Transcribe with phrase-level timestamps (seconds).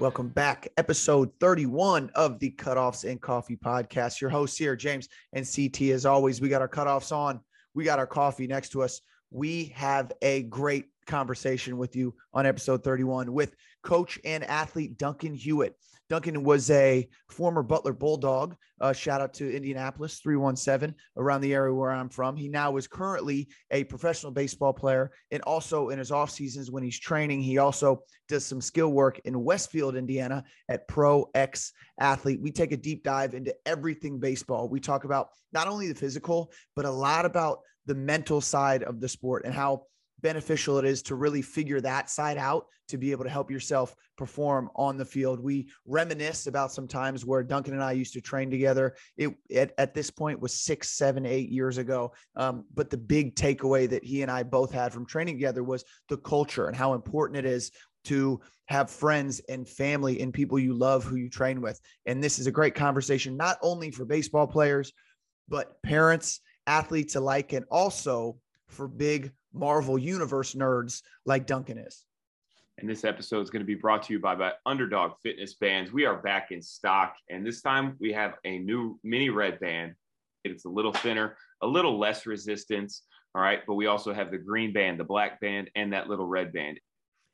[0.00, 0.68] Welcome back.
[0.76, 4.20] Episode 31 of the Cutoffs and Coffee podcast.
[4.20, 5.90] Your hosts here, James and CT.
[5.90, 7.40] As always, we got our cutoffs on.
[7.74, 9.00] We got our coffee next to us.
[9.32, 15.34] We have a great conversation with you on episode 31 with coach and athlete Duncan
[15.34, 15.74] Hewitt.
[16.08, 18.56] Duncan was a former Butler Bulldog.
[18.80, 22.36] Uh, shout out to Indianapolis 317 around the area where I'm from.
[22.36, 26.82] He now is currently a professional baseball player and also in his off seasons when
[26.82, 32.40] he's training, he also does some skill work in Westfield, Indiana at Pro X Athlete.
[32.40, 34.68] We take a deep dive into everything baseball.
[34.68, 39.00] We talk about not only the physical, but a lot about the mental side of
[39.00, 39.82] the sport and how
[40.20, 43.94] beneficial it is to really figure that side out to be able to help yourself
[44.16, 45.40] perform on the field.
[45.40, 48.96] We reminisce about some times where Duncan and I used to train together.
[49.16, 52.12] It at, at this point was six, seven, eight years ago.
[52.34, 55.84] Um, but the big takeaway that he and I both had from training together was
[56.08, 57.70] the culture and how important it is
[58.04, 61.80] to have friends and family and people you love who you train with.
[62.06, 64.92] And this is a great conversation, not only for baseball players,
[65.48, 68.38] but parents, athletes alike, and also
[68.68, 72.04] for big Marvel Universe nerds like Duncan is.
[72.78, 75.92] And this episode is going to be brought to you by, by Underdog Fitness Bands.
[75.92, 79.94] We are back in stock, and this time we have a new mini red band.
[80.44, 83.02] It's a little thinner, a little less resistance.
[83.34, 83.60] All right.
[83.66, 86.78] But we also have the green band, the black band, and that little red band.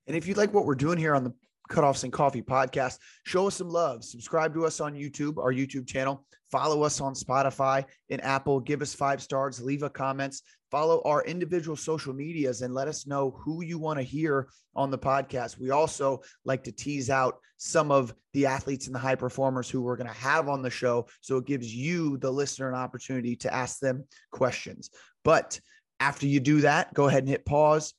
[0.07, 1.33] And if you like what we're doing here on the
[1.69, 2.99] Cutoffs and Coffee podcast.
[3.25, 4.05] Show us some love.
[4.05, 6.25] Subscribe to us on YouTube, our YouTube channel.
[6.51, 8.61] Follow us on Spotify and Apple.
[8.61, 9.61] Give us five stars.
[9.61, 10.43] Leave a comments.
[10.71, 14.91] Follow our individual social medias and let us know who you want to hear on
[14.91, 15.59] the podcast.
[15.59, 19.81] We also like to tease out some of the athletes and the high performers who
[19.81, 21.07] we're going to have on the show.
[21.23, 24.91] So it gives you, the listener, an opportunity to ask them questions.
[25.25, 25.59] But
[25.99, 27.95] after you do that, go ahead and hit pause.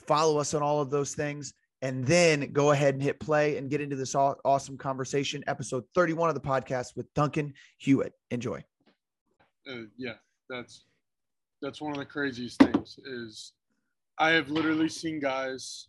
[0.00, 3.68] Follow us on all of those things and then go ahead and hit play and
[3.68, 5.44] get into this awesome conversation.
[5.46, 8.14] Episode 31 of the podcast with Duncan Hewitt.
[8.30, 8.64] Enjoy.
[9.70, 10.14] Uh, yeah,
[10.48, 10.86] that's
[11.60, 13.52] that's one of the craziest things is
[14.18, 15.88] I have literally seen guys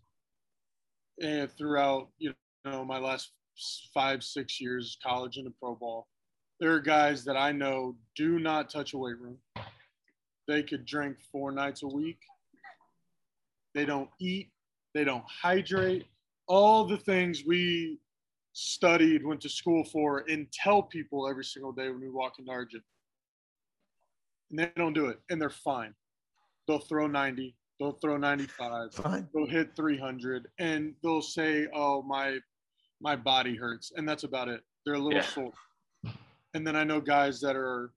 [1.22, 2.34] and eh, throughout you
[2.66, 3.31] know my last
[3.94, 6.07] five six years college and pro ball
[6.59, 9.38] there are guys that i know do not touch a weight room
[10.45, 12.17] they could drink four nights a week
[13.73, 14.50] they don't eat
[14.95, 16.06] they don't hydrate,
[16.47, 18.00] all the things we
[18.53, 22.50] studied, went to school for, and tell people every single day when we walk into
[22.50, 22.81] our gym.
[24.50, 25.94] And they don't do it, and they're fine.
[26.67, 29.28] They'll throw 90, they'll throw 95, fine.
[29.34, 32.39] they'll hit 300, and they'll say, "Oh, my
[33.01, 34.61] my body hurts," and that's about it.
[34.85, 35.25] They're a little yeah.
[35.25, 35.51] sore.
[36.53, 37.91] And then I know guys that are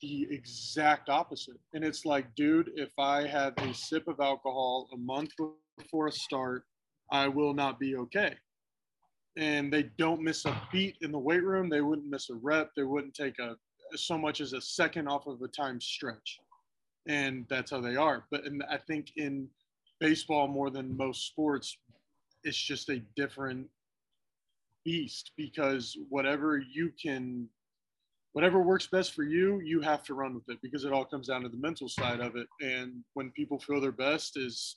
[0.00, 1.58] the exact opposite.
[1.74, 5.32] And it's like, dude, if I have a sip of alcohol a month
[5.78, 6.64] before a start,
[7.10, 8.34] I will not be okay.
[9.36, 11.68] And they don't miss a beat in the weight room.
[11.68, 12.70] They wouldn't miss a rep.
[12.76, 13.56] They wouldn't take a
[13.96, 16.38] so much as a second off of a time stretch.
[17.06, 18.24] And that's how they are.
[18.30, 19.48] But and I think in
[20.00, 21.78] baseball more than most sports,
[22.44, 23.66] it's just a different
[24.84, 27.48] beast because whatever you can
[28.32, 31.28] whatever works best for you, you have to run with it because it all comes
[31.28, 32.46] down to the mental side of it.
[32.60, 34.76] And when people feel their best is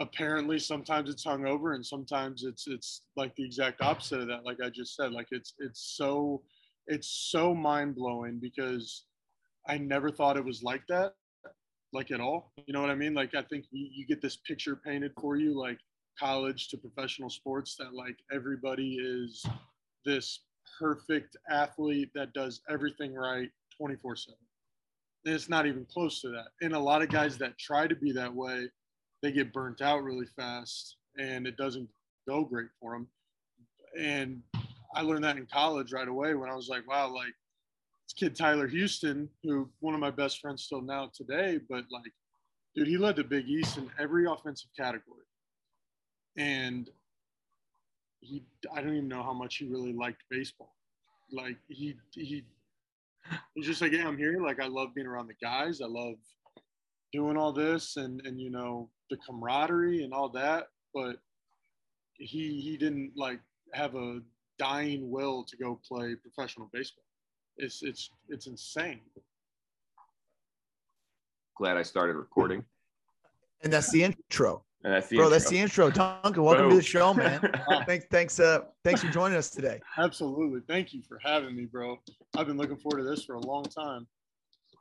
[0.00, 4.44] apparently sometimes it's hung over and sometimes it's it's like the exact opposite of that
[4.44, 6.42] like i just said like it's it's so
[6.86, 9.04] it's so mind-blowing because
[9.68, 11.12] i never thought it was like that
[11.92, 12.52] like at all.
[12.66, 13.14] You know what i mean?
[13.14, 15.78] Like i think you, you get this picture painted for you like
[16.18, 19.44] college to professional sports that like everybody is
[20.04, 20.40] this
[20.78, 24.34] perfect athlete that does everything right 24 7
[25.24, 26.46] and it's not even close to that.
[26.62, 28.68] And a lot of guys that try to be that way
[29.22, 31.88] they get burnt out really fast and it doesn't
[32.28, 33.08] go great for them.
[33.98, 34.42] And
[34.94, 37.34] I learned that in college right away when I was like, wow, like
[38.06, 42.12] this kid Tyler Houston, who one of my best friends still now today, but like,
[42.74, 45.24] dude, he led the Big East in every offensive category.
[46.36, 46.88] And
[48.20, 50.74] he, I don't even know how much he really liked baseball.
[51.32, 52.44] Like he, he,
[53.54, 54.40] he's just like, yeah, I'm here.
[54.40, 55.80] Like I love being around the guys.
[55.80, 56.14] I love
[57.12, 61.16] doing all this and and you know the camaraderie and all that but
[62.20, 63.40] he he didn't like
[63.72, 64.20] have a
[64.58, 67.04] dying will to go play professional baseball.
[67.56, 69.00] It's it's it's insane.
[71.56, 72.64] Glad i started recording.
[73.62, 74.64] And that's the intro.
[74.84, 75.38] And that's the bro intro.
[75.38, 75.90] that's the intro.
[75.90, 76.70] Duncan welcome Boom.
[76.70, 77.40] to the show man.
[77.86, 79.80] Thanks thanks uh thanks for joining us today.
[79.98, 80.60] Absolutely.
[80.68, 81.98] Thank you for having me bro.
[82.36, 84.06] I've been looking forward to this for a long time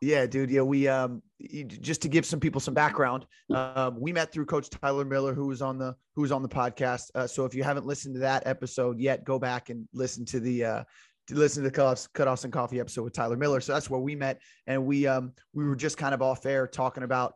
[0.02, 0.50] Yeah, dude.
[0.50, 1.22] Yeah, we um
[1.66, 5.48] just to give some people some background, um, we met through Coach Tyler Miller, who
[5.48, 7.12] was on the who was on the podcast.
[7.16, 10.40] Uh, so if you haven't listened to that episode yet, go back and listen to
[10.40, 10.84] the uh,
[11.28, 13.60] to listen to the cutoffs, cutoffs and coffee episode with Tyler Miller.
[13.62, 16.68] So that's where we met, and we um we were just kind of off air
[16.68, 17.34] talking about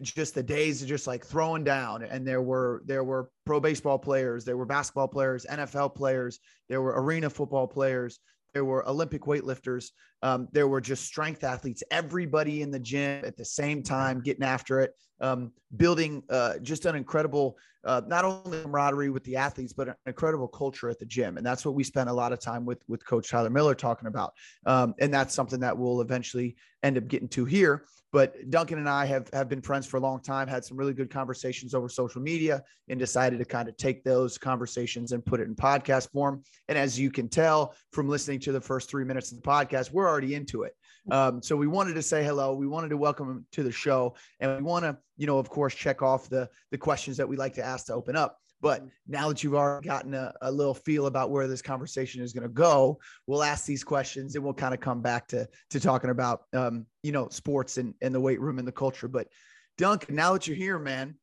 [0.00, 3.98] just the days of just like throwing down and there were there were pro baseball
[3.98, 6.40] players there were basketball players nfl players
[6.70, 8.18] there were arena football players
[8.54, 9.90] there were Olympic weightlifters,
[10.22, 14.42] um, there were just strength athletes, everybody in the gym at the same time getting
[14.44, 19.72] after it, um, building uh, just an incredible, uh, not only camaraderie with the athletes,
[19.72, 21.36] but an incredible culture at the gym.
[21.36, 24.08] And that's what we spent a lot of time with with Coach Tyler Miller talking
[24.08, 24.32] about.
[24.66, 27.84] Um, and that's something that we'll eventually end up getting to here.
[28.12, 30.94] But Duncan and I have have been friends for a long time, had some really
[30.94, 35.40] good conversations over social media, and decided to kind of take those conversations and put
[35.40, 36.42] it in podcast form.
[36.68, 39.92] And as you can tell from listening to the first three minutes of the podcast,
[39.92, 40.72] we're already into it.
[41.10, 42.54] Um, so we wanted to say hello.
[42.54, 45.48] We wanted to welcome him to the show, and we want to, you know, of
[45.48, 48.38] course, check off the the questions that we like to ask to open up.
[48.60, 52.32] But now that you've already gotten a, a little feel about where this conversation is
[52.32, 55.80] going to go, we'll ask these questions and we'll kind of come back to to
[55.80, 59.06] talking about um, you know sports and, and the weight room and the culture.
[59.06, 59.28] But
[59.76, 61.14] Duncan, now that you're here, man,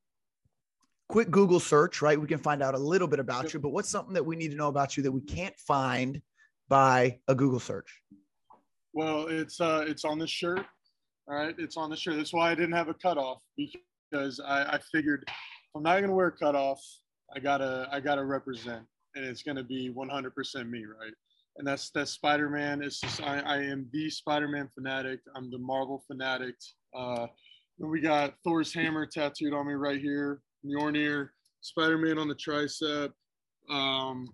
[1.09, 2.19] quick Google search, right?
[2.19, 3.59] We can find out a little bit about you.
[3.59, 6.21] But what's something that we need to know about you that we can't find
[6.69, 8.01] by a Google search?
[8.93, 10.65] Well, it's uh, it's on the shirt.
[11.27, 12.15] All right, it's on the shirt.
[12.17, 15.27] That's why I didn't have a cutoff because I, I figured
[15.75, 16.79] I'm not gonna wear a cutoff.
[17.33, 18.83] I gotta I gotta represent,
[19.15, 21.13] and it's gonna be 100% me, right?
[21.57, 22.81] And that's that's Spider-Man.
[22.81, 25.21] It's just I, I am the Spider-Man fanatic.
[25.35, 26.55] I'm the Marvel fanatic.
[26.93, 27.27] Uh,
[27.79, 31.29] we got Thor's hammer tattooed on me right here, Mjolnir,
[31.61, 33.11] Spider-Man on the tricep.
[33.69, 34.27] Um,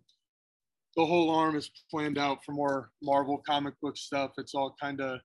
[0.96, 4.32] the whole arm is planned out for more Marvel comic book stuff.
[4.38, 5.20] It's all kind of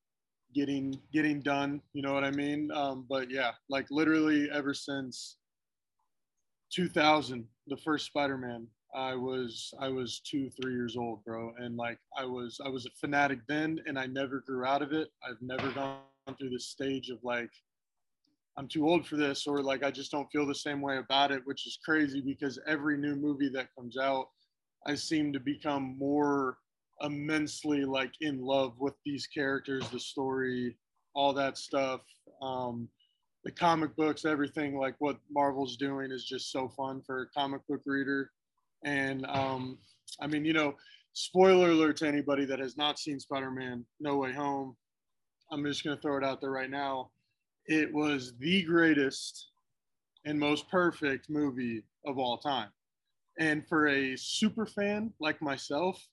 [0.55, 1.81] getting getting done.
[1.93, 2.71] You know what I mean?
[2.73, 5.37] Um, but yeah, like literally ever since
[6.73, 11.99] 2000, the first Spider-Man, I was I was two three years old, bro, and like
[12.17, 15.09] I was I was a fanatic then, and I never grew out of it.
[15.29, 15.99] I've never gone
[16.39, 17.51] through this stage of like
[18.57, 21.31] I'm too old for this, or like I just don't feel the same way about
[21.31, 24.29] it, which is crazy because every new movie that comes out,
[24.87, 26.57] I seem to become more
[27.03, 30.77] immensely like in love with these characters, the story,
[31.15, 32.01] all that stuff.
[32.41, 32.89] Um,
[33.47, 37.65] the comic books, everything like what Marvel's doing is just so fun for a comic
[37.69, 38.33] book reader.
[38.85, 39.79] And um,
[40.21, 40.75] I mean, you know,
[41.13, 44.77] spoiler alert to anybody that has not seen Spider-Man: No Way Home.
[45.53, 47.11] I'm just gonna throw it out there right now.
[47.67, 49.51] It was the greatest
[50.25, 52.71] and most perfect movie of all time.
[53.39, 56.05] And for a super fan like myself,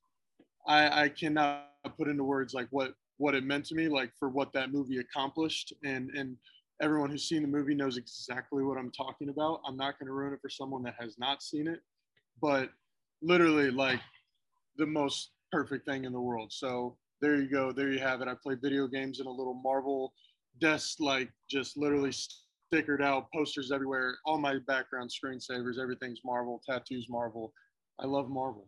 [0.68, 1.66] I, I cannot
[1.98, 5.00] put into words like what what it meant to me, like for what that movie
[5.00, 6.38] accomplished, and and
[6.82, 9.62] everyone who's seen the movie knows exactly what I'm talking about.
[9.68, 11.80] I'm not going to ruin it for someone that has not seen it,
[12.42, 12.70] but
[13.22, 14.02] literally like
[14.78, 16.52] the most perfect thing in the world.
[16.52, 17.72] So there you go.
[17.72, 18.28] There you have it.
[18.28, 20.14] I play video games in a little Marvel
[20.60, 24.18] desk, like just literally stickered out, posters everywhere.
[24.26, 27.54] All my background screensavers, everything's Marvel, tattoos Marvel.
[28.00, 28.68] I love Marvel.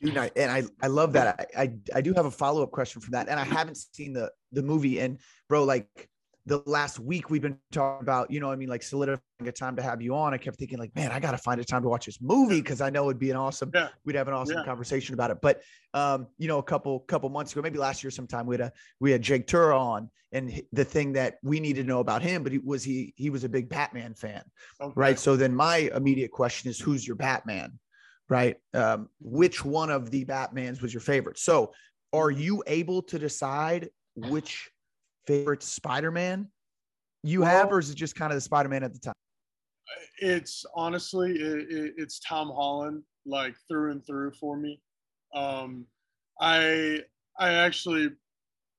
[0.00, 1.48] Dude, I, and I, I love that.
[1.56, 4.12] I, I, I do have a follow up question from that, and I haven't seen
[4.12, 4.98] the the movie.
[4.98, 6.08] And bro, like
[6.46, 9.76] the last week we've been talking about, you know, I mean, like solidifying a time
[9.76, 10.34] to have you on.
[10.34, 12.60] I kept thinking, like, man, I got to find a time to watch this movie
[12.60, 13.88] because I know it'd be an awesome, yeah.
[14.04, 14.64] we'd have an awesome yeah.
[14.64, 15.38] conversation about it.
[15.40, 15.62] But,
[15.94, 18.72] um, you know, a couple couple months ago, maybe last year sometime, we had a
[19.00, 22.42] we had Jake Tura on, and the thing that we needed to know about him,
[22.42, 24.42] but he was he he was a big Batman fan,
[24.82, 24.92] okay.
[24.96, 25.18] right?
[25.18, 27.78] So then my immediate question is, who's your Batman,
[28.28, 28.56] right?
[28.74, 31.38] Um, which one of the Batmans was your favorite?
[31.38, 31.72] So,
[32.12, 34.70] are you able to decide which
[35.26, 36.48] favorite Spider-Man
[37.24, 39.14] you well, have, or is it just kind of the Spider-Man at the time?
[40.18, 44.78] It's honestly, it, it, it's Tom Holland, like through and through for me.
[45.34, 45.86] Um,
[46.40, 47.00] I
[47.38, 48.10] I actually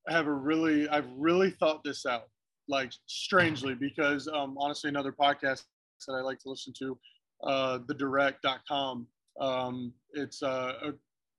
[0.07, 2.29] have a really I've really thought this out,
[2.67, 5.63] like strangely, because um, honestly, another podcast
[6.07, 6.97] that I like to listen to,
[7.43, 9.07] uh, the direct.com.
[9.41, 10.91] Um, it's uh, a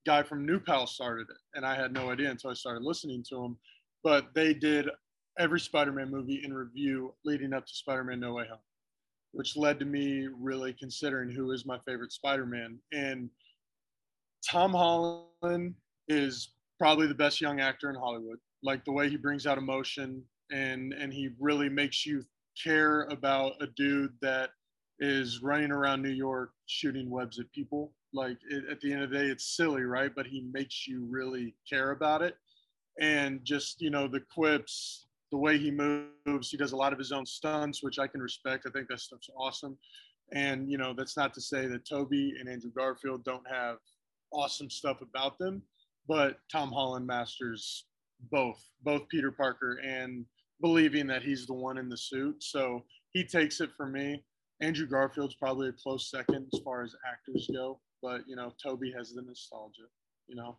[0.07, 3.25] guy from New Pal started it, and I had no idea until I started listening
[3.29, 3.57] to him.
[4.03, 4.89] But they did
[5.39, 8.59] every Spider-Man movie in review leading up to Spider-Man No Way Home,
[9.33, 12.79] which led to me really considering who is my favorite Spider-Man.
[12.93, 13.29] And
[14.49, 15.75] Tom Holland
[16.09, 18.39] is probably the best young actor in Hollywood.
[18.63, 20.23] Like the way he brings out emotion
[20.53, 22.25] and and he really makes you
[22.63, 24.51] care about a dude that
[25.01, 27.93] is running around New York shooting webs at people.
[28.15, 30.11] Like it, at the end of the day, it's silly, right?
[30.15, 32.37] But he makes you really care about it
[33.01, 36.51] and just you know the quips, the way he moves.
[36.51, 38.67] He does a lot of his own stunts, which I can respect.
[38.67, 39.77] I think that stuff's awesome.
[40.33, 43.79] And you know that's not to say that Tobey and Andrew Garfield don't have
[44.33, 45.63] awesome stuff about them,
[46.09, 47.85] but Tom Holland masters
[48.31, 50.25] both, both Peter Parker and
[50.61, 52.43] believing that he's the one in the suit.
[52.43, 54.25] So he takes it for me.
[54.61, 58.93] Andrew Garfield's probably a close second as far as actors go, but you know, Tobey
[58.97, 59.83] has the nostalgia,
[60.29, 60.57] you know.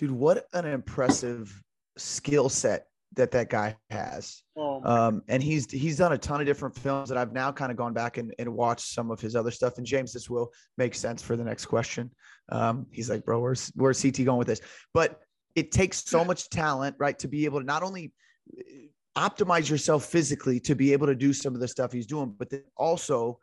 [0.00, 1.62] Dude, what an impressive
[1.98, 4.42] skill set that that guy has.
[4.56, 7.70] Oh, um, and he's he's done a ton of different films that I've now kind
[7.70, 9.76] of gone back and, and watched some of his other stuff.
[9.76, 12.10] And James, this will make sense for the next question.
[12.48, 14.62] Um, he's like, bro, where's where's CT going with this?
[14.94, 15.20] But
[15.54, 18.10] it takes so much talent, right, to be able to not only
[18.58, 22.34] uh, optimize yourself physically to be able to do some of the stuff he's doing,
[22.38, 23.38] but then also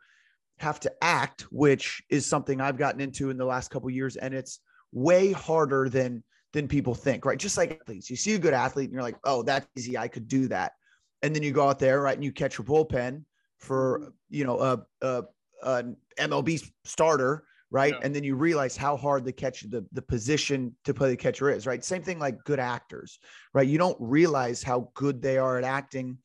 [0.58, 4.34] have to act, which is something I've gotten into in the last couple years, and
[4.34, 4.58] it's
[4.90, 7.38] way harder than than people think, right?
[7.38, 10.08] Just like athletes, you see a good athlete and you're like, oh, that's easy, I
[10.08, 10.72] could do that,
[11.22, 13.24] and then you go out there, right, and you catch a bullpen
[13.58, 14.10] for mm-hmm.
[14.30, 15.22] you know a, a,
[15.62, 15.84] a
[16.18, 17.92] MLB starter right?
[17.92, 18.00] Yeah.
[18.02, 21.50] And then you realize how hard the catch, the, the position to play the catcher
[21.50, 21.84] is, right?
[21.84, 23.18] Same thing like good actors,
[23.52, 23.66] right?
[23.66, 26.18] You don't realize how good they are at acting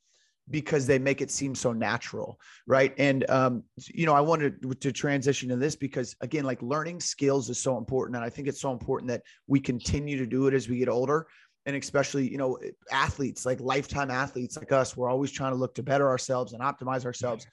[0.49, 2.93] because they make it seem so natural, right?
[2.97, 7.49] And um, you know, I wanted to transition to this because again, like learning skills
[7.49, 10.53] is so important, and I think it's so important that we continue to do it
[10.53, 11.27] as we get older.
[11.65, 12.59] And especially, you know,
[12.91, 16.61] athletes like lifetime athletes like us, we're always trying to look to better ourselves and
[16.61, 17.47] optimize ourselves.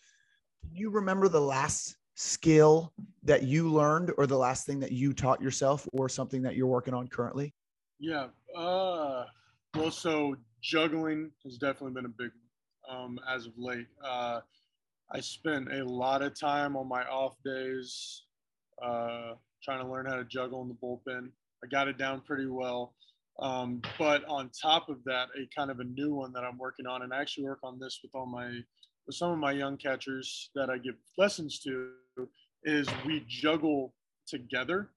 [0.63, 2.93] Can you remember the last skill
[3.23, 6.67] that you learned or the last thing that you taught yourself or something that you're
[6.67, 7.55] working on currently?
[8.01, 8.27] Yeah.
[8.57, 9.27] Uh,
[9.77, 12.33] well, so juggling has definitely been a big
[12.91, 13.87] um, as of late.
[14.05, 14.41] Uh,
[15.13, 18.25] I spent a lot of time on my off days
[18.83, 19.33] uh,
[19.63, 21.31] trying to learn how to juggle in the bullpen.
[21.63, 22.95] I got it down pretty well.
[23.39, 26.87] Um, but on top of that, a kind of a new one that I'm working
[26.87, 28.61] on, and I actually work on this with all my
[29.07, 31.91] with some of my young catchers that I give lessons to
[32.65, 33.95] is we juggle
[34.27, 34.91] together,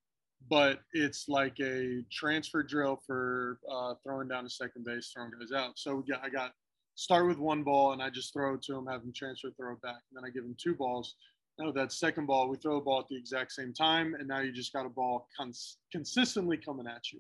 [0.49, 5.53] but it's like a transfer drill for uh, throwing down to second base, throwing guys
[5.55, 5.79] out.
[5.79, 6.51] So got, I got
[6.95, 9.73] start with one ball and I just throw it to him, have him transfer, throw
[9.73, 10.01] it back.
[10.09, 11.15] And then I give him two balls.
[11.59, 14.39] Now that second ball, we throw the ball at the exact same time, and now
[14.39, 17.19] you just got a ball cons- consistently coming at you.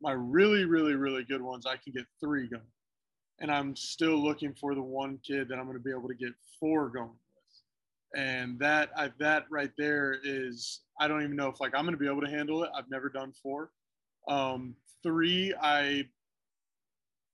[0.00, 2.62] My really, really, really good ones, I can get three going
[3.40, 6.14] and I'm still looking for the one kid that I'm going to be able to
[6.14, 8.20] get four going with.
[8.20, 11.96] And that I, that right there is I don't even know if like I'm going
[11.96, 12.70] to be able to handle it.
[12.76, 13.70] I've never done four.
[14.28, 16.06] Um, three, I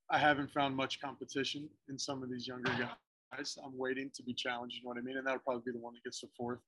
[0.09, 3.57] I haven't found much competition in some of these younger guys.
[3.63, 4.75] I'm waiting to be challenged.
[4.75, 5.17] You know what I mean?
[5.17, 6.59] And that'll probably be the one that gets the fourth.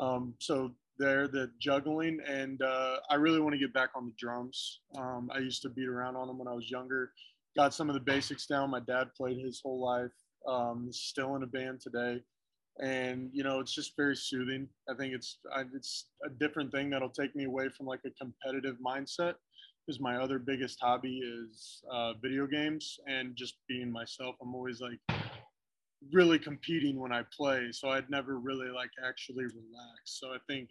[0.00, 4.12] Um, so there, the juggling, and uh, I really want to get back on the
[4.18, 4.80] drums.
[4.96, 7.12] Um, I used to beat around on them when I was younger
[7.58, 8.70] got some of the basics down.
[8.70, 10.12] My dad played his whole life.
[10.46, 12.22] Um, still in a band today,
[12.80, 14.68] and you know it's just very soothing.
[14.88, 18.10] I think it's I, it's a different thing that'll take me away from like a
[18.10, 19.34] competitive mindset.
[19.88, 24.36] Because my other biggest hobby is uh, video games and just being myself.
[24.42, 24.98] I'm always like
[26.12, 30.02] really competing when I play, so I'd never really like actually relax.
[30.04, 30.68] So I think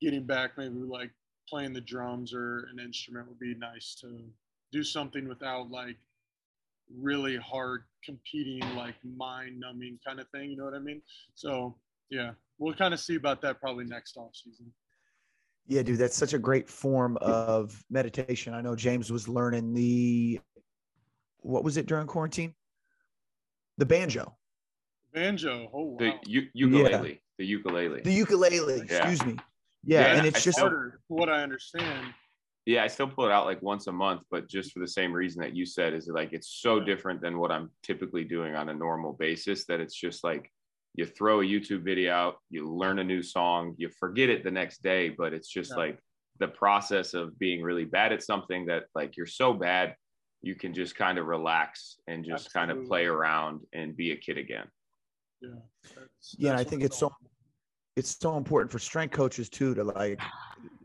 [0.00, 1.12] getting back maybe like
[1.48, 4.24] playing the drums or an instrument would be nice to
[4.72, 5.96] do something without like
[7.00, 11.02] really hard competing like mind numbing kind of thing you know what i mean
[11.34, 11.74] so
[12.10, 14.72] yeah we'll kind of see about that probably next off season
[15.68, 18.54] yeah dude that's such a great form of meditation.
[18.54, 20.40] I know james was learning the
[21.40, 22.54] what was it during quarantine?
[23.76, 24.34] The banjo.
[25.14, 25.96] Banjo oh wow.
[25.98, 27.14] the u- ukulele yeah.
[27.38, 28.00] the ukulele.
[28.02, 28.82] The ukulele yeah.
[28.82, 29.36] excuse me.
[29.84, 32.12] Yeah, yeah and it's I just harder what i understand.
[32.66, 35.10] Yeah, I still pull it out like once a month, but just for the same
[35.10, 38.68] reason that you said is like it's so different than what I'm typically doing on
[38.68, 40.50] a normal basis that it's just like
[40.94, 44.50] you throw a YouTube video out, you learn a new song, you forget it the
[44.50, 45.76] next day, but it's just yeah.
[45.76, 45.98] like
[46.40, 49.94] the process of being really bad at something that like you're so bad
[50.42, 52.74] you can just kind of relax and just Absolutely.
[52.74, 54.66] kind of play around and be a kid again.
[55.40, 55.50] Yeah.
[55.82, 57.12] That's, yeah, I think it's so
[57.96, 60.20] it's so important for strength coaches too to like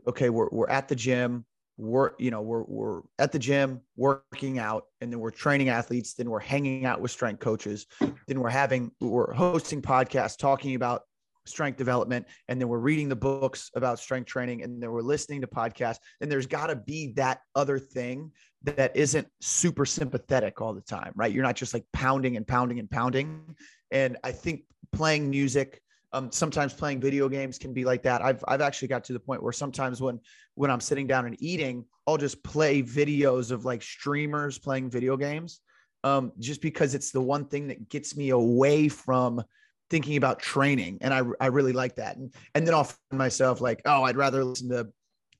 [0.06, 1.44] okay, we're we're at the gym,
[1.76, 6.14] we're you know we're we're at the gym working out and then we're training athletes
[6.14, 7.86] then we're hanging out with strength coaches
[8.28, 11.02] then we're having we're hosting podcasts talking about
[11.46, 15.40] strength development and then we're reading the books about strength training and then we're listening
[15.40, 18.30] to podcasts and there's got to be that other thing
[18.62, 21.32] that isn't super sympathetic all the time right?
[21.32, 23.56] You're not just like pounding and pounding and pounding
[23.90, 24.62] and i think
[24.92, 25.80] playing music
[26.14, 28.22] Um, sometimes playing video games can be like that.
[28.22, 30.20] I've I've actually got to the point where sometimes when
[30.54, 35.16] when I'm sitting down and eating, I'll just play videos of like streamers playing video
[35.16, 35.60] games,
[36.04, 39.42] um, just because it's the one thing that gets me away from
[39.90, 42.16] thinking about training, and I I really like that.
[42.16, 44.88] And and then I'll find myself like, oh, I'd rather listen to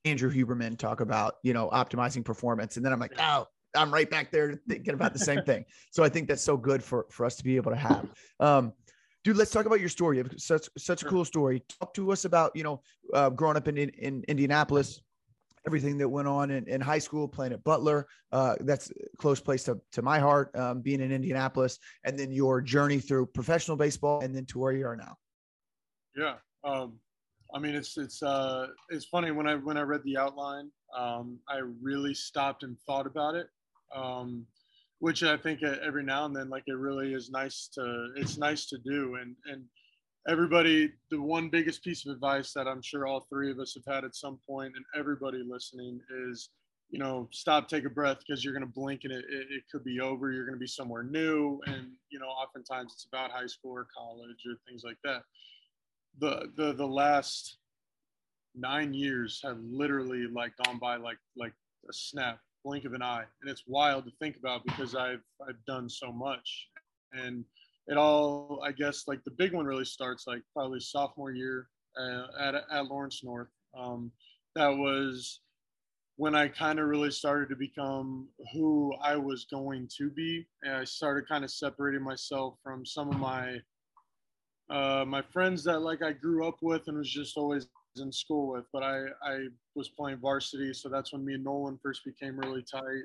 [0.04, 4.08] Andrew Huberman talk about you know optimizing performance, and then I'm like, oh, I'm right
[4.10, 5.64] back there thinking about the same thing.
[5.90, 8.08] So I think that's so good for for us to be able to have.
[8.40, 8.72] Um,
[9.24, 10.18] dude, let's talk about your story.
[10.18, 11.62] You have such such a cool story.
[11.80, 15.00] Talk to us about you know uh, growing up in, in, in Indianapolis,
[15.66, 18.06] everything that went on in, in high school, playing at Butler.
[18.30, 22.30] Uh, that's a close place to to my heart, um, being in Indianapolis, and then
[22.30, 25.16] your journey through professional baseball, and then to where you are now.
[26.16, 27.00] Yeah, um,
[27.54, 31.38] I mean it's it's uh, it's funny when I when I read the outline, um,
[31.48, 33.48] I really stopped and thought about it
[33.94, 34.46] um,
[35.04, 38.64] which I think every now and then, like it really is nice to, it's nice
[38.70, 39.16] to do.
[39.20, 39.62] And, and
[40.26, 43.94] everybody, the one biggest piece of advice that I'm sure all three of us have
[43.94, 46.48] had at some point and everybody listening is,
[46.88, 49.64] you know, stop, take a breath because you're going to blink and it, it, it
[49.70, 50.32] could be over.
[50.32, 51.60] You're going to be somewhere new.
[51.66, 55.20] And, you know, oftentimes it's about high school or college or things like that.
[56.18, 57.58] The, the, the last
[58.54, 61.52] nine years have literally like gone by like, like
[61.90, 63.24] a snap blink of an eye.
[63.42, 66.68] And it's wild to think about because I've I've done so much.
[67.12, 67.44] And
[67.86, 71.68] it all, I guess, like the big one really starts like probably sophomore year
[71.98, 73.48] uh, at at Lawrence North.
[73.78, 74.10] Um,
[74.56, 75.40] that was
[76.16, 80.46] when I kind of really started to become who I was going to be.
[80.62, 83.58] And I started kind of separating myself from some of my
[84.70, 87.66] uh, my friends that like I grew up with and was just always
[88.00, 90.72] in school with, but I, I was playing varsity.
[90.74, 93.04] So that's when me and Nolan first became really tight.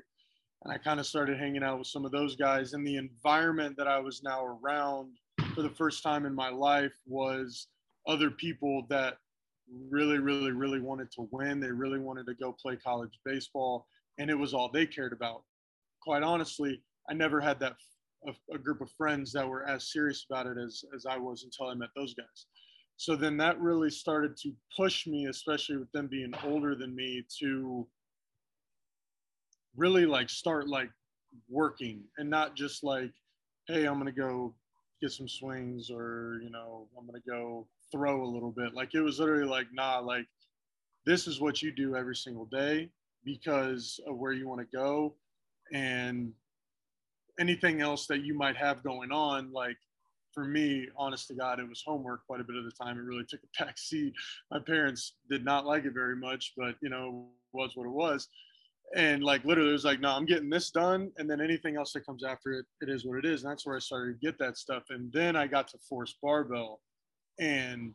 [0.62, 2.72] And I kind of started hanging out with some of those guys.
[2.72, 5.12] And the environment that I was now around
[5.54, 7.68] for the first time in my life was
[8.06, 9.16] other people that
[9.88, 11.60] really, really, really wanted to win.
[11.60, 13.86] They really wanted to go play college baseball.
[14.18, 15.44] And it was all they cared about.
[16.02, 17.74] Quite honestly, I never had that
[18.26, 21.44] a, a group of friends that were as serious about it as, as I was
[21.44, 22.46] until I met those guys
[23.00, 27.24] so then that really started to push me especially with them being older than me
[27.38, 27.86] to
[29.76, 30.90] really like start like
[31.48, 33.12] working and not just like
[33.68, 34.54] hey i'm gonna go
[35.00, 38.74] get some swings or you know i'm gonna go throw a little bit.
[38.74, 40.26] Like it was literally like nah like
[41.06, 42.88] this is what you do every single day
[43.24, 45.14] because of where you want to go
[45.72, 46.32] and
[47.38, 49.76] anything else that you might have going on like
[50.32, 52.98] for me, honest to God, it was homework quite a bit of the time.
[52.98, 54.12] It really took a back seat.
[54.50, 57.92] My parents did not like it very much, but you know, it was what it
[57.92, 58.28] was.
[58.96, 61.92] And like literally, it was like, no, I'm getting this done, and then anything else
[61.92, 63.42] that comes after it, it is what it is.
[63.42, 64.84] And that's where I started to get that stuff.
[64.90, 66.80] And then I got to force barbell,
[67.38, 67.94] and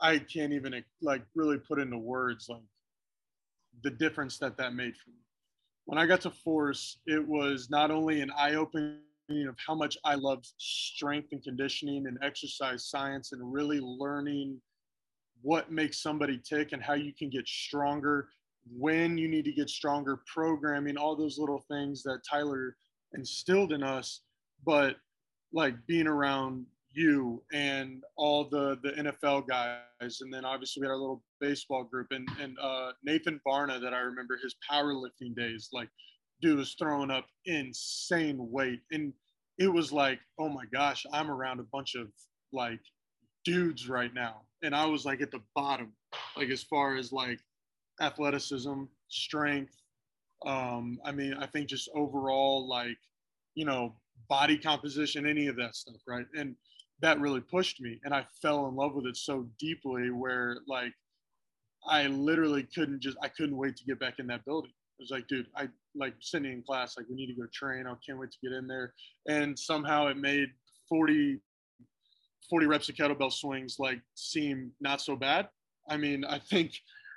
[0.00, 2.60] I can't even like really put into words like
[3.82, 5.16] the difference that that made for me.
[5.86, 8.98] When I got to force, it was not only an eye-opening
[9.30, 14.60] of how much I love strength and conditioning and exercise science and really learning
[15.42, 18.28] what makes somebody tick and how you can get stronger,
[18.76, 22.76] when you need to get stronger, programming, all those little things that Tyler
[23.14, 24.20] instilled in us.
[24.64, 24.96] But
[25.52, 30.92] like being around you and all the the NFL guys, and then obviously we had
[30.92, 35.70] our little baseball group and and uh, Nathan Barna that I remember his powerlifting days,
[35.72, 35.88] like
[36.42, 38.80] dude was throwing up insane weight.
[38.90, 39.12] And
[39.58, 42.08] it was like oh my gosh i'm around a bunch of
[42.52, 42.80] like
[43.44, 44.42] dudes right now.
[44.62, 45.92] And i was like at the bottom
[46.36, 47.38] like as far as like
[48.00, 49.74] athleticism strength.
[50.44, 52.98] Um i mean i think just overall like
[53.54, 53.94] you know
[54.28, 56.26] body composition any of that stuff right?
[56.34, 56.56] And
[57.00, 58.00] that really pushed me.
[58.04, 60.92] And i fell in love with it so deeply where like
[61.86, 64.70] i literally couldn't just i couldn't wait to get back in that building.
[64.98, 67.86] It was like, dude, I like sitting in class, like we need to go train.
[67.86, 68.94] I can't wait to get in there.
[69.28, 70.48] And somehow it made
[70.88, 71.40] 40,
[72.48, 75.48] 40 reps of kettlebell swings like seem not so bad.
[75.88, 76.72] I mean, I think,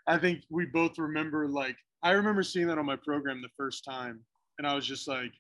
[0.07, 3.83] I think we both remember like, I remember seeing that on my program the first
[3.83, 4.21] time.
[4.57, 5.31] And I was just like,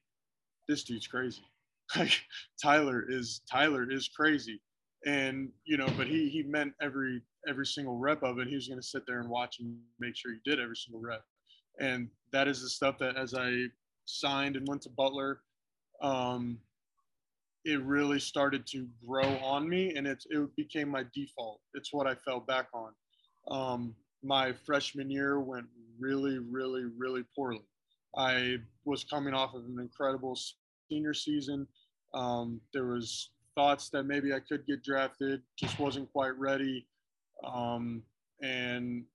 [0.67, 1.41] this dude's crazy.
[1.95, 2.19] Like
[2.59, 4.59] Tyler is, Tyler is crazy.
[5.05, 8.47] And, you know, but he, he meant every, every single rep of it.
[8.47, 10.99] He was going to sit there and watch and make sure he did every single
[10.99, 11.21] rep
[11.79, 13.65] and that is the stuff that as I
[14.05, 15.41] signed and went to Butler,
[16.01, 16.59] um,
[17.63, 21.61] it really started to grow on me, and it it became my default.
[21.73, 22.93] It's what I fell back on.
[23.49, 25.65] Um, my freshman year went
[25.99, 27.65] really, really, really poorly.
[28.17, 30.37] I was coming off of an incredible
[30.89, 31.67] senior season.
[32.13, 36.87] Um, there was thoughts that maybe I could get drafted, just wasn't quite ready.
[37.43, 38.03] Um,
[38.41, 39.05] and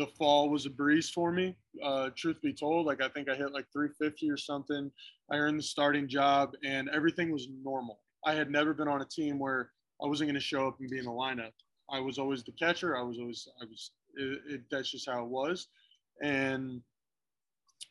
[0.00, 1.54] the fall was a breeze for me.
[1.84, 4.90] Uh, truth be told, like I think I hit like 350 or something.
[5.30, 8.00] I earned the starting job, and everything was normal.
[8.24, 10.88] I had never been on a team where I wasn't going to show up and
[10.88, 11.52] be in the lineup.
[11.90, 12.96] I was always the catcher.
[12.96, 13.90] I was always I was.
[14.14, 15.68] It, it, that's just how it was,
[16.22, 16.80] and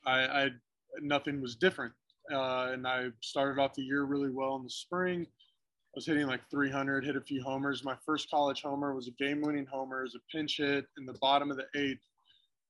[0.07, 0.49] I, I
[0.99, 1.93] nothing was different.
[2.33, 5.27] Uh, and I started off the year really well in the spring.
[5.89, 7.83] I was hitting like 300, hit a few homers.
[7.83, 11.17] My first college homer was a game-winning homer, it was a pinch hit in the
[11.19, 12.05] bottom of the eighth.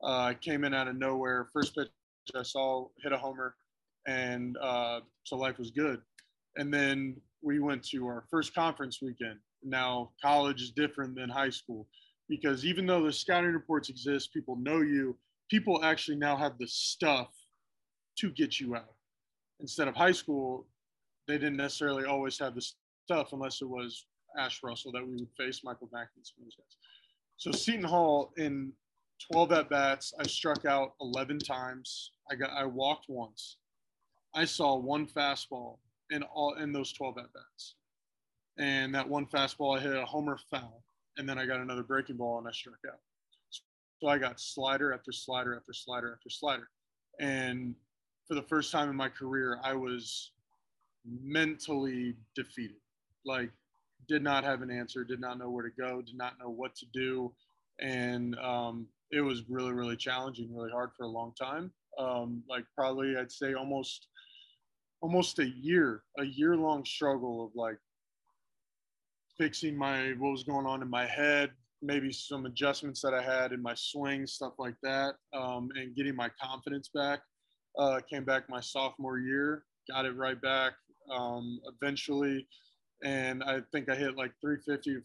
[0.01, 1.49] Uh, came in out of nowhere.
[1.51, 1.89] First pitch
[2.33, 3.55] I saw hit a homer,
[4.07, 6.01] and uh, so life was good.
[6.55, 9.39] And then we went to our first conference weekend.
[9.61, 11.87] Now college is different than high school
[12.29, 15.17] because even though the scouting reports exist, people know you.
[15.49, 17.29] People actually now have the stuff
[18.19, 18.93] to get you out.
[19.59, 20.65] Instead of high school,
[21.27, 22.61] they didn't necessarily always have the
[23.09, 24.05] stuff unless it was
[24.37, 26.77] Ashe Russell that we would face, Michael Mackey, some of those guys.
[27.37, 28.71] So Seton Hall in
[29.31, 32.11] 12 at bats, I struck out 11 times.
[32.29, 33.57] I got I walked once.
[34.35, 35.77] I saw one fastball
[36.11, 37.75] in all in those 12 at bats.
[38.59, 40.83] And that one fastball I hit a homer foul.
[41.17, 42.99] And then I got another breaking ball and I struck out.
[44.01, 46.69] So I got slider after slider after slider after slider.
[47.19, 47.73] And
[48.27, 50.31] for the first time in my career, I was
[51.03, 52.77] mentally defeated.
[53.25, 53.51] Like,
[54.07, 56.75] did not have an answer, did not know where to go, did not know what
[56.75, 57.31] to do.
[57.79, 61.71] And um, it was really, really challenging, really hard for a long time.
[61.97, 64.07] Um, like, probably I'd say almost
[65.01, 67.77] almost a year, a year long struggle of like
[69.37, 71.51] fixing my what was going on in my head,
[71.81, 76.15] maybe some adjustments that I had in my swing, stuff like that, um, and getting
[76.15, 77.21] my confidence back.
[77.77, 80.73] Uh, came back my sophomore year, got it right back
[81.11, 82.45] um, eventually,
[83.03, 85.01] and I think I hit like 350,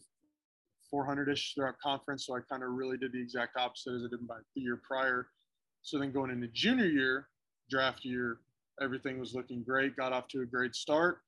[0.89, 2.25] 400 ish throughout conference.
[2.25, 4.81] So I kind of really did the exact opposite as I did my the year
[4.87, 5.27] prior.
[5.81, 7.27] So then going into junior year,
[7.69, 8.39] draft year,
[8.81, 9.95] everything was looking great.
[9.95, 11.19] Got off to a great start.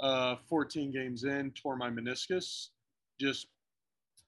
[0.00, 2.68] Uh, 14 games in, tore my meniscus.
[3.20, 3.48] Just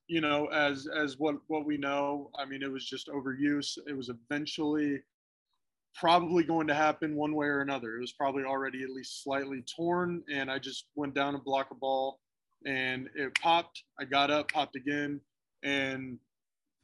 [0.09, 3.77] you know, as as what what we know, I mean, it was just overuse.
[3.89, 5.01] It was eventually
[5.97, 7.97] probably going to happen one way or another.
[7.97, 11.69] It was probably already at least slightly torn, and I just went down and block
[11.71, 12.21] a ball,
[12.67, 13.83] and it popped.
[13.99, 15.21] I got up, popped again,
[15.65, 16.19] and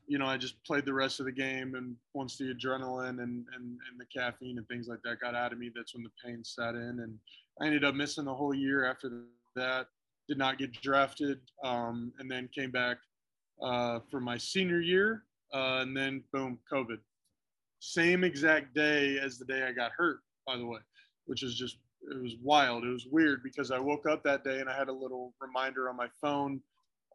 [0.08, 3.46] you know, I just played the rest of the game, and once the adrenaline and,
[3.54, 6.10] and, and the caffeine and things like that got out of me, that's when the
[6.24, 7.18] pain set in, and
[7.60, 9.10] I ended up missing the whole year after
[9.54, 9.86] that.
[10.28, 12.96] Did not get drafted, um, and then came back
[13.62, 16.98] uh, for my senior year, uh, and then boom, COVID.
[17.84, 20.78] Same exact day as the day I got hurt, by the way,
[21.26, 21.78] which is just
[22.12, 22.84] it was wild.
[22.84, 25.90] It was weird because I woke up that day and I had a little reminder
[25.90, 26.60] on my phone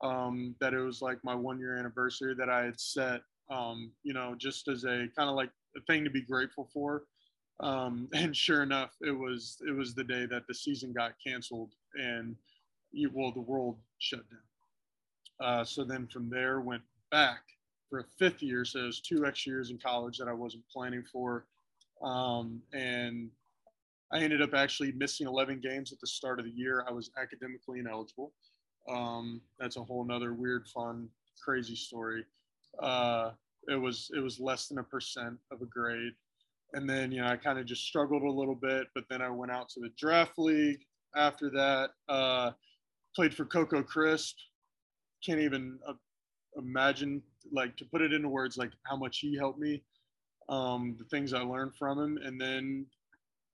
[0.03, 4.13] um, that it was like my one year anniversary that I had set, um, you
[4.13, 7.03] know, just as a kind of like a thing to be grateful for.
[7.61, 11.71] Um, and sure enough, it was it was the day that the season got canceled
[11.95, 12.35] and
[12.91, 15.49] you, well, the world shut down.
[15.49, 17.43] Uh, so then from there went back
[17.89, 18.65] for a fifth year.
[18.65, 21.45] So it was two extra years in college that I wasn't planning for.
[22.01, 23.29] Um, and
[24.11, 26.85] I ended up actually missing 11 games at the start of the year.
[26.87, 28.33] I was academically ineligible.
[28.89, 31.09] Um, that's a whole nother weird, fun,
[31.43, 32.23] crazy story.
[32.81, 33.31] Uh,
[33.67, 36.13] it was it was less than a percent of a grade,
[36.73, 39.29] and then you know I kind of just struggled a little bit, but then I
[39.29, 40.79] went out to the draft league
[41.15, 41.89] after that.
[42.07, 42.51] Uh,
[43.15, 44.37] played for Coco Crisp.
[45.25, 45.93] Can't even uh,
[46.57, 49.83] imagine like to put it into words like how much he helped me,
[50.49, 52.85] um, the things I learned from him, and then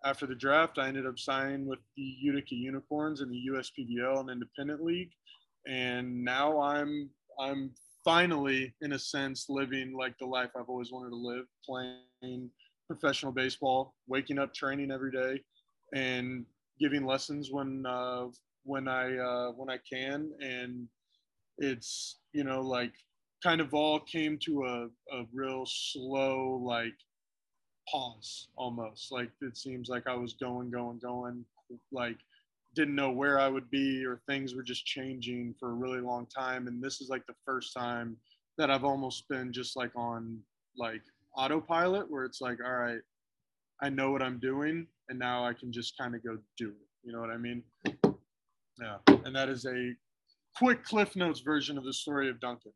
[0.06, 4.30] after the draft, I ended up signing with the Utica Unicorns in the USPBL and
[4.30, 5.12] Independent League,
[5.68, 7.72] and now I'm I'm
[8.04, 12.50] finally, in a sense, living like the life I've always wanted to live, playing
[12.88, 15.42] professional baseball, waking up, training every day,
[15.94, 16.46] and
[16.80, 18.26] giving lessons when uh,
[18.64, 20.32] when I uh, when I can.
[20.42, 20.88] And
[21.58, 22.94] it's you know like
[23.44, 24.86] kind of all came to a,
[25.16, 26.94] a real slow like
[27.92, 29.12] pause almost.
[29.12, 31.46] Like it seems like i was going going going
[31.92, 32.18] like
[32.76, 36.26] didn't know where i would be or things were just changing for a really long
[36.26, 36.68] time.
[36.68, 38.18] And this is like the first time
[38.58, 40.40] that i've almost been just like on
[40.78, 41.02] like
[41.36, 43.02] autopilot where it's like all right
[43.82, 46.88] i know what i'm doing and now i can just kind of go do it.
[47.04, 47.64] You know what i mean?
[48.82, 48.98] Yeah.
[49.26, 49.94] And that is a
[50.58, 52.72] quick cliff notes version of the story of duncan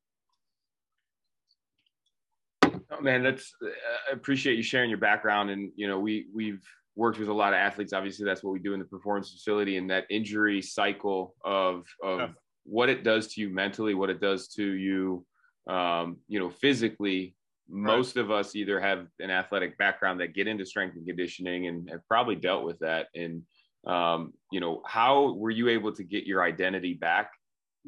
[2.90, 6.64] Oh, man, that's I appreciate you sharing your background, and you know we we've
[6.96, 7.94] worked with a lot of athletes.
[7.94, 12.20] Obviously, that's what we do in the performance facility, and that injury cycle of of
[12.20, 12.28] yeah.
[12.64, 15.26] what it does to you mentally, what it does to you,
[15.70, 17.36] um, you know, physically.
[17.70, 17.98] Right.
[17.98, 21.90] Most of us either have an athletic background that get into strength and conditioning, and
[21.90, 23.08] have probably dealt with that.
[23.16, 23.44] And
[23.86, 27.32] um, you know, how were you able to get your identity back?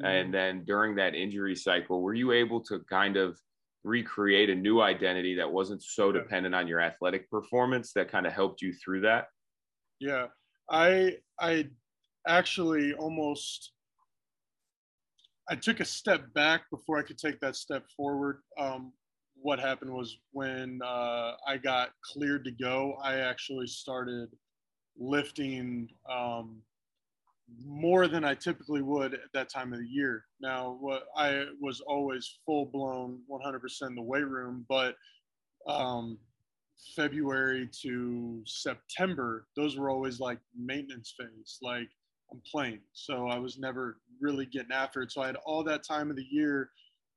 [0.00, 0.06] Mm-hmm.
[0.06, 3.38] And then during that injury cycle, were you able to kind of
[3.84, 8.32] recreate a new identity that wasn't so dependent on your athletic performance that kind of
[8.32, 9.26] helped you through that?
[9.98, 10.26] Yeah,
[10.70, 11.68] I I
[12.26, 13.72] actually almost
[15.50, 18.38] I took a step back before I could take that step forward.
[18.58, 18.92] Um,
[19.34, 24.28] what happened was when uh, I got cleared to go, I actually started
[24.98, 26.62] lifting um,
[27.64, 30.24] more than I typically would at that time of the year.
[30.40, 34.96] Now, what I was always full blown 100% in the weight room, but
[35.66, 36.18] um,
[36.96, 41.58] February to September, those were always like maintenance phase.
[41.62, 41.88] Like
[42.32, 45.12] I'm playing, so I was never really getting after it.
[45.12, 46.70] So I had all that time of the year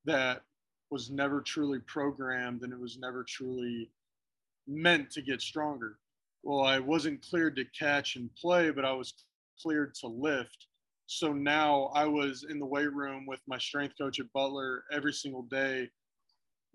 [0.06, 0.42] that
[0.90, 3.90] was never truly programmed, and it was never truly
[4.68, 5.98] meant to get stronger.
[6.44, 9.14] Well, I wasn't cleared to catch and play, but I was
[9.62, 10.68] cleared to lift.
[11.06, 15.14] So now I was in the weight room with my strength coach at Butler every
[15.14, 15.90] single day,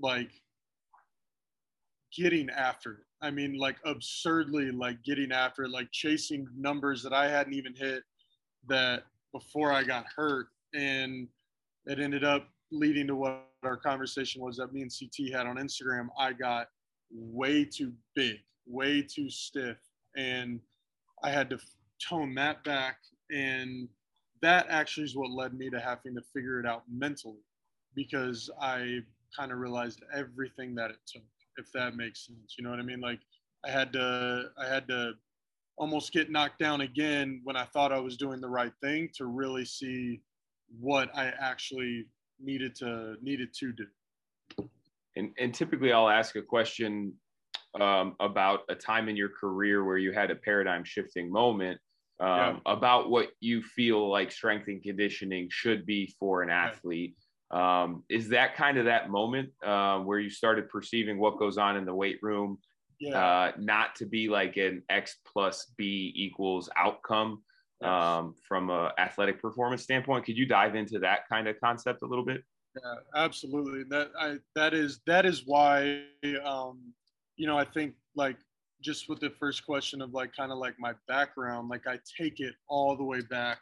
[0.01, 0.31] like
[2.17, 3.07] getting after it.
[3.21, 7.75] I mean, like absurdly, like getting after it, like chasing numbers that I hadn't even
[7.75, 8.03] hit
[8.69, 10.49] that before I got hurt.
[10.75, 11.29] And
[11.87, 15.57] it ended up leading to what our conversation was that me and CT had on
[15.57, 16.09] Instagram.
[16.19, 16.69] I got
[17.11, 18.37] way too big,
[18.67, 19.79] way too stiff.
[20.17, 20.61] And
[21.25, 21.59] I had to
[22.07, 22.99] tone that back.
[23.31, 23.89] And
[24.43, 27.45] that actually is what led me to having to figure it out mentally
[27.95, 29.01] because I
[29.37, 31.23] kind of realized everything that it took,
[31.57, 32.55] if that makes sense.
[32.57, 33.01] You know what I mean?
[33.01, 33.21] Like
[33.65, 35.13] I had to, I had to
[35.77, 39.27] almost get knocked down again when I thought I was doing the right thing to
[39.27, 40.21] really see
[40.81, 42.07] what I actually
[42.41, 43.87] needed to needed to do.
[45.17, 47.13] And, and typically I'll ask a question
[47.81, 51.81] um, about a time in your career where you had a paradigm shifting moment
[52.21, 52.57] um, yeah.
[52.67, 57.17] about what you feel like strength and conditioning should be for an athlete.
[57.51, 61.77] Um, is that kind of that moment uh, where you started perceiving what goes on
[61.77, 62.59] in the weight room,
[63.01, 63.19] yeah.
[63.19, 67.43] uh, not to be like an X plus B equals outcome
[67.81, 67.91] yes.
[67.91, 70.27] um, from a athletic performance standpoint?
[70.27, 72.43] Could you dive into that kind of concept a little bit?
[72.77, 73.85] Yeah, absolutely.
[73.85, 76.03] That I that is that is why
[76.45, 76.93] um,
[77.37, 78.37] you know I think like
[78.81, 82.41] just with the first question of like kind of like my background, like I take
[82.41, 83.59] it all the way back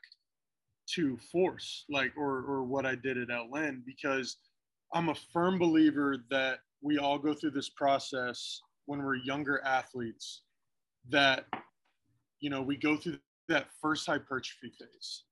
[0.94, 4.36] to force, like or or what I did at LN because
[4.92, 10.42] I'm a firm believer that we all go through this process when we're younger athletes
[11.08, 11.46] that
[12.40, 15.24] you know we go through that first hypertrophy phase.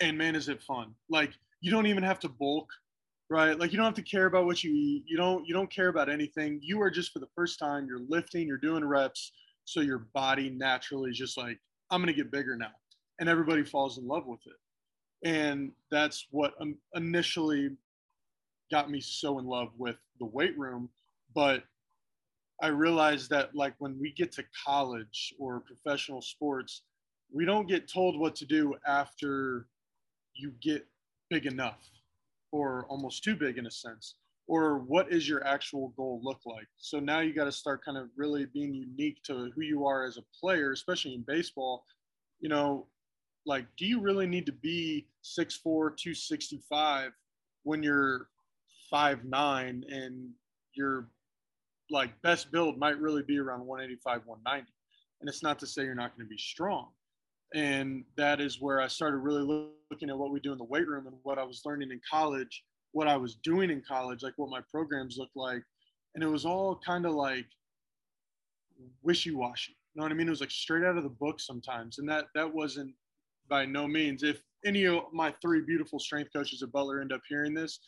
[0.00, 0.94] And man is it fun.
[1.10, 2.68] Like you don't even have to bulk
[3.32, 3.58] right?
[3.58, 5.04] Like you don't have to care about what you eat.
[5.06, 6.60] You don't you don't care about anything.
[6.62, 9.32] You are just for the first time you're lifting you're doing reps
[9.64, 11.58] so your body naturally is just like
[11.90, 12.72] i'm to get bigger now.
[13.20, 15.28] And everybody falls in love with it.
[15.28, 17.70] And that's what um, initially
[18.70, 20.90] got me so in love with the weight room.
[21.34, 21.64] But
[22.60, 26.82] i realized that like when we get to college or professional sports
[27.32, 29.66] we don't get told what to do after
[30.34, 30.86] you get
[31.30, 31.80] big enough
[32.52, 34.16] or almost too big in a sense
[34.48, 36.66] or what is your actual goal look like?
[36.76, 40.04] So now you got to start kind of really being unique to who you are
[40.04, 41.84] as a player especially in baseball.
[42.40, 42.86] You know
[43.46, 47.12] like do you really need to be 6'4 265
[47.64, 48.28] when you're
[48.92, 50.30] 5'9 and
[50.74, 51.08] your
[51.90, 54.72] like best build might really be around 185 190
[55.20, 56.88] and it's not to say you're not going to be strong
[57.54, 59.42] and that is where I started really
[59.90, 62.00] looking at what we do in the weight room and what I was learning in
[62.08, 65.62] college, what I was doing in college, like what my programs looked like,
[66.14, 67.46] and it was all kind of like
[69.02, 69.72] wishy-washy.
[69.94, 70.26] You know what I mean?
[70.26, 72.94] It was like straight out of the book sometimes, and that that wasn't
[73.48, 74.22] by no means.
[74.22, 77.80] If any of my three beautiful strength coaches at Butler end up hearing this,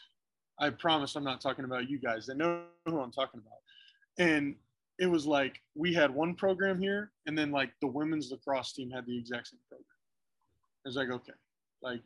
[0.60, 2.26] I promise I'm not talking about you guys.
[2.26, 4.28] They know who I'm talking about.
[4.28, 4.56] And
[4.98, 8.90] it was like we had one program here, and then like the women's lacrosse team
[8.90, 9.86] had the exact same program.
[10.84, 11.32] It was like, okay,
[11.82, 12.00] like,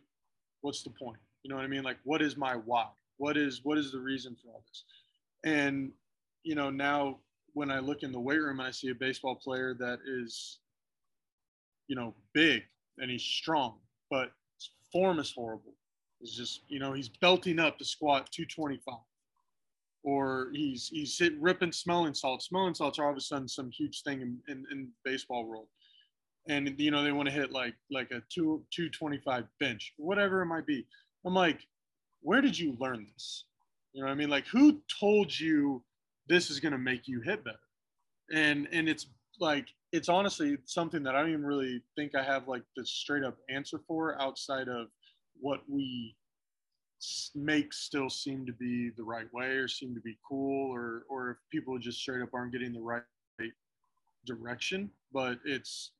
[0.63, 1.19] what's the point?
[1.43, 1.83] You know what I mean?
[1.83, 2.87] Like, what is my why?
[3.19, 4.85] What is what is the reason for all this?
[5.45, 5.93] And
[6.45, 7.19] you know, now
[7.55, 10.61] when I look in the weight room and I see a baseball player that is,
[11.89, 12.63] you know, big
[12.99, 13.75] and he's strong,
[14.11, 15.75] but his form is horrible.
[16.21, 18.95] It's just, you know, he's belting up to squat 225
[20.09, 22.47] or he's he's hit, ripping smelling salts.
[22.47, 25.67] Smelling salts are all of a sudden some huge thing in, in, in baseball world.
[26.49, 29.93] And you know, they want to hit like like a two two twenty five bench,
[29.99, 30.87] whatever it might be.
[31.27, 31.61] I'm like,
[32.23, 33.45] where did you learn this?
[33.93, 34.31] You know what I mean?
[34.31, 35.85] Like who told you
[36.27, 37.59] this is gonna make you hit better?
[38.33, 39.09] And and it's
[39.41, 43.25] like it's honestly something that I don't even really think I have like the straight
[43.25, 44.87] up answer for outside of
[45.39, 46.17] what we
[47.35, 51.31] make still seem to be the right way or seem to be cool or or
[51.31, 53.03] if people just straight up aren't getting the right
[54.27, 54.91] direction.
[55.13, 55.93] But it's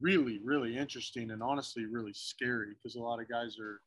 [0.00, 3.80] really really interesting and honestly really scary because a lot of guys are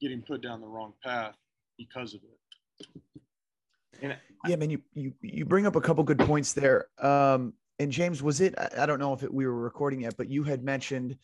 [0.00, 1.34] getting put down the wrong path
[1.76, 4.16] because of it.
[4.46, 6.86] Yeah man you you you bring up a couple good points there.
[6.98, 10.28] Um and james was it i don't know if it, we were recording yet but
[10.28, 11.16] you had mentioned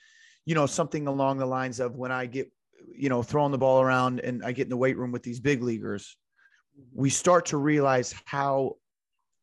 [0.44, 2.50] you know something along the lines of when i get
[2.94, 5.40] you know, throwing the ball around and I get in the weight room with these
[5.40, 6.16] big leaguers,
[6.94, 8.76] we start to realize how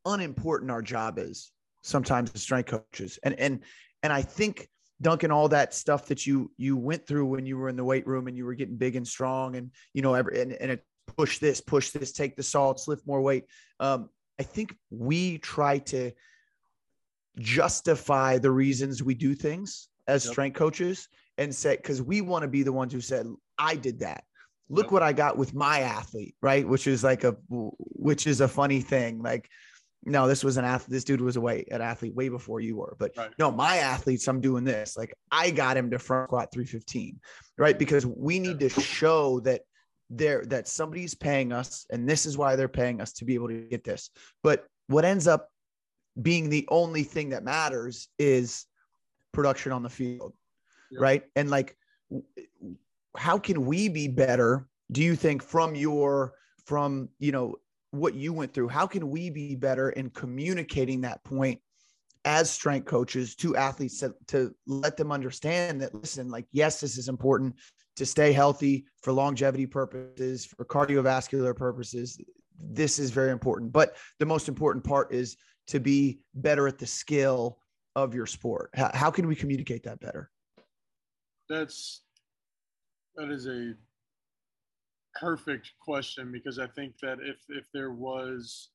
[0.06, 1.52] unimportant our job is
[1.84, 3.20] sometimes as strength coaches.
[3.24, 3.60] And and
[4.04, 4.68] and I think
[5.02, 8.08] Duncan, all that stuff that you you went through when you were in the weight
[8.08, 10.86] room and you were getting big and strong and you know every and, and it
[11.18, 13.46] push this, push this, take the salts, lift more weight.
[13.80, 16.12] Um, I think we try to
[17.38, 20.32] justify the reasons we do things as yep.
[20.32, 24.00] strength coaches and say because we want to be the ones who said i did
[24.00, 24.24] that.
[24.70, 24.92] Look yep.
[24.92, 26.68] what i got with my athlete right?
[26.68, 29.22] Which is like a which is a funny thing.
[29.22, 29.50] Like
[30.04, 32.96] no this was an athlete this dude was away an athlete way before you were
[33.00, 33.32] but right.
[33.40, 34.98] no my athletes i'm doing this.
[34.98, 37.20] Like i got him to front squat 315
[37.58, 37.78] right?
[37.78, 39.62] Because we need to show that
[40.10, 43.48] there that somebody's paying us and this is why they're paying us to be able
[43.48, 44.10] to get this.
[44.44, 45.50] But what ends up
[46.22, 48.66] being the only thing that matters is
[49.34, 50.34] production on the field
[50.92, 51.24] right?
[51.36, 51.78] And like
[53.18, 56.34] how can we be better do you think from your
[56.66, 57.56] from you know
[57.92, 58.68] what you went through?
[58.68, 61.60] How can we be better in communicating that point
[62.26, 66.98] as strength coaches to athletes to, to let them understand that listen like yes this
[66.98, 67.56] is important
[67.96, 72.20] to stay healthy for longevity purposes for cardiovascular purposes.
[72.60, 73.72] This is very important.
[73.72, 77.60] But the most important part is to be better at the skill
[77.96, 78.70] of your sport.
[78.74, 80.30] How, how can we communicate that better
[81.50, 82.02] that's
[83.16, 83.74] that is a
[85.20, 88.70] perfect question because I think that if if there was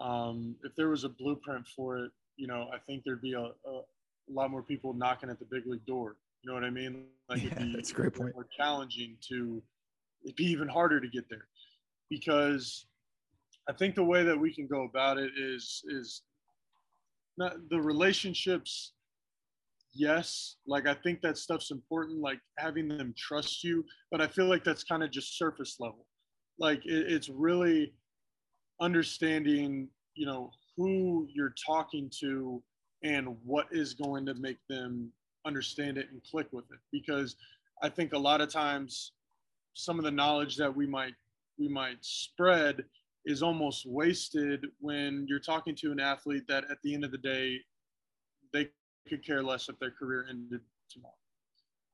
[0.00, 3.40] um, if there was a blueprint for it, you know, I think there'd be a,
[3.40, 3.82] a,
[4.28, 6.16] lot more people knocking at the big league door.
[6.42, 7.04] You know what I mean?
[7.28, 8.34] Like yeah, be, that's a great point.
[8.34, 9.62] More challenging to
[10.24, 11.46] it'd be even harder to get there
[12.08, 12.86] because
[13.68, 16.22] I think the way that we can go about it is is
[17.36, 18.92] not the relationships
[19.94, 24.46] yes like i think that stuff's important like having them trust you but i feel
[24.46, 26.06] like that's kind of just surface level.
[26.58, 27.92] Like it, it's really
[28.80, 32.62] understanding you know who you're talking to
[33.02, 35.10] and what is going to make them
[35.44, 37.36] understand it and click with it because
[37.82, 39.12] i think a lot of times
[39.74, 41.14] some of the knowledge that we might
[41.58, 42.84] we might spread
[43.24, 47.18] is almost wasted when you're talking to an athlete that at the end of the
[47.18, 47.58] day
[49.08, 50.60] could care less if their career ended
[50.90, 51.14] tomorrow.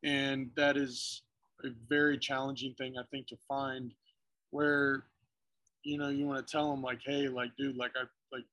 [0.04, 1.22] And that is
[1.64, 3.92] a very challenging thing, I think, to find
[4.50, 5.04] where,
[5.82, 8.44] you know, you want to tell them, like, hey, like, dude, like, I, like,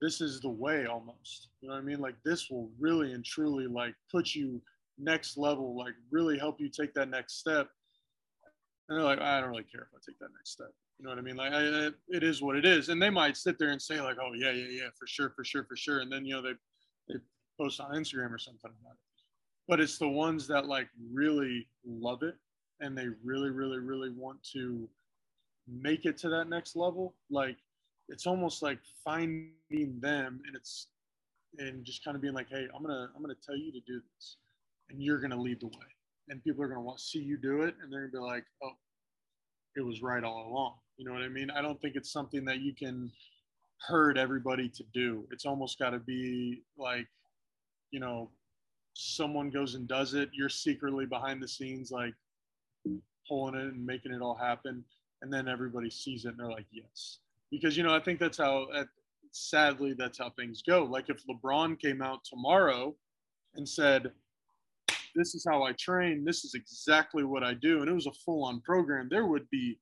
[0.00, 1.48] this is the way almost.
[1.60, 2.00] You know what I mean?
[2.00, 4.62] Like, this will really and truly, like, put you
[4.98, 7.68] next level, like, really help you take that next step.
[8.88, 10.72] And they're like, I don't really care if I take that next step.
[10.98, 11.36] You know what I mean?
[11.36, 12.88] Like, I, it is what it is.
[12.88, 15.44] And they might sit there and say, like, oh, yeah, yeah, yeah, for sure, for
[15.44, 16.00] sure, for sure.
[16.00, 16.54] And then, you know, they,
[17.08, 17.20] they
[17.58, 19.24] post on Instagram or something about it.
[19.66, 22.34] But it's the ones that like really love it
[22.80, 24.88] and they really, really, really want to
[25.66, 27.14] make it to that next level.
[27.30, 27.56] Like
[28.08, 30.88] it's almost like finding them and it's
[31.58, 34.00] and just kind of being like, hey, I'm gonna I'm gonna tell you to do
[34.14, 34.36] this
[34.90, 35.86] and you're gonna lead the way.
[36.28, 38.44] And people are gonna want to see you do it and they're gonna be like,
[38.62, 38.72] oh,
[39.76, 40.74] it was right all along.
[40.96, 41.50] You know what I mean?
[41.50, 43.10] I don't think it's something that you can
[43.86, 45.26] herd everybody to do.
[45.30, 47.06] It's almost got to be like
[47.90, 48.30] you know,
[48.94, 52.14] someone goes and does it, you're secretly behind the scenes, like
[53.28, 54.84] pulling it and making it all happen.
[55.22, 57.18] And then everybody sees it and they're like, yes.
[57.50, 58.84] Because, you know, I think that's how, uh,
[59.30, 60.84] sadly, that's how things go.
[60.84, 62.94] Like if LeBron came out tomorrow
[63.54, 64.12] and said,
[65.14, 68.12] this is how I train, this is exactly what I do, and it was a
[68.12, 69.78] full on program, there would be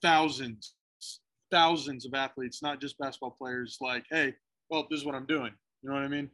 [0.00, 0.74] thousands,
[1.50, 4.34] thousands of athletes, not just basketball players, like, hey,
[4.70, 5.52] well, this is what I'm doing.
[5.82, 6.30] You know what I mean?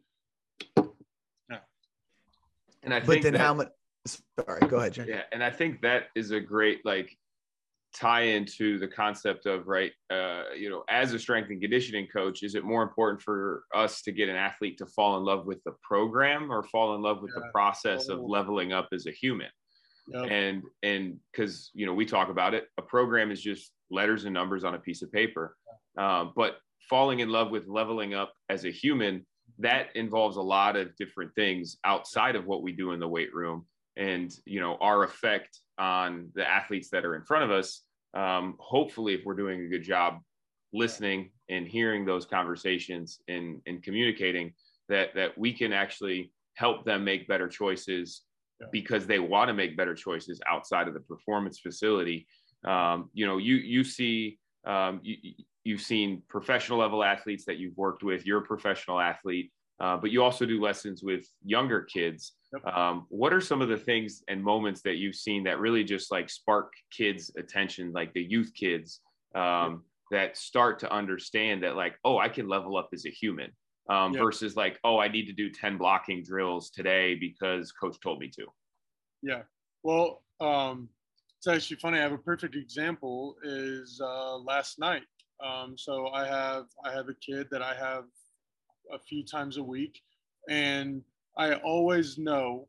[2.86, 3.68] And I but then that, how much?
[4.06, 5.08] Sorry, go ahead, Jen.
[5.08, 7.10] Yeah, and I think that is a great like
[7.94, 12.42] tie into the concept of right uh, you know as a strength and conditioning coach
[12.42, 15.62] is it more important for us to get an athlete to fall in love with
[15.64, 17.40] the program or fall in love with yeah.
[17.40, 19.48] the process of leveling up as a human
[20.12, 20.26] yep.
[20.30, 24.34] and and because you know we talk about it a program is just letters and
[24.34, 25.56] numbers on a piece of paper
[25.98, 26.58] uh, but
[26.90, 29.24] falling in love with leveling up as a human
[29.58, 33.34] that involves a lot of different things outside of what we do in the weight
[33.34, 37.82] room and you know our effect on the athletes that are in front of us
[38.14, 40.20] um, hopefully if we're doing a good job
[40.72, 44.52] listening and hearing those conversations and, and communicating
[44.88, 48.22] that that we can actually help them make better choices
[48.60, 48.66] yeah.
[48.72, 52.26] because they want to make better choices outside of the performance facility
[52.66, 55.16] um, you know you you see um, you,
[55.66, 60.10] you've seen professional level athletes that you've worked with you're a professional athlete uh, but
[60.10, 62.32] you also do lessons with younger kids.
[62.52, 62.74] Yep.
[62.74, 66.10] Um, what are some of the things and moments that you've seen that really just
[66.10, 69.00] like spark kids' attention, like the youth kids
[69.34, 70.28] um, yep.
[70.28, 73.50] that start to understand that, like, oh, I can level up as a human
[73.90, 74.22] um, yep.
[74.22, 78.30] versus like, oh, I need to do 10 blocking drills today because coach told me
[78.36, 78.46] to?
[79.22, 79.42] Yeah.
[79.82, 80.88] Well, um,
[81.38, 81.98] it's actually funny.
[81.98, 85.02] I have a perfect example is uh, last night.
[85.44, 88.04] Um, so I have I have a kid that I have
[88.92, 90.00] a few times a week,
[90.48, 91.02] and
[91.36, 92.68] I always know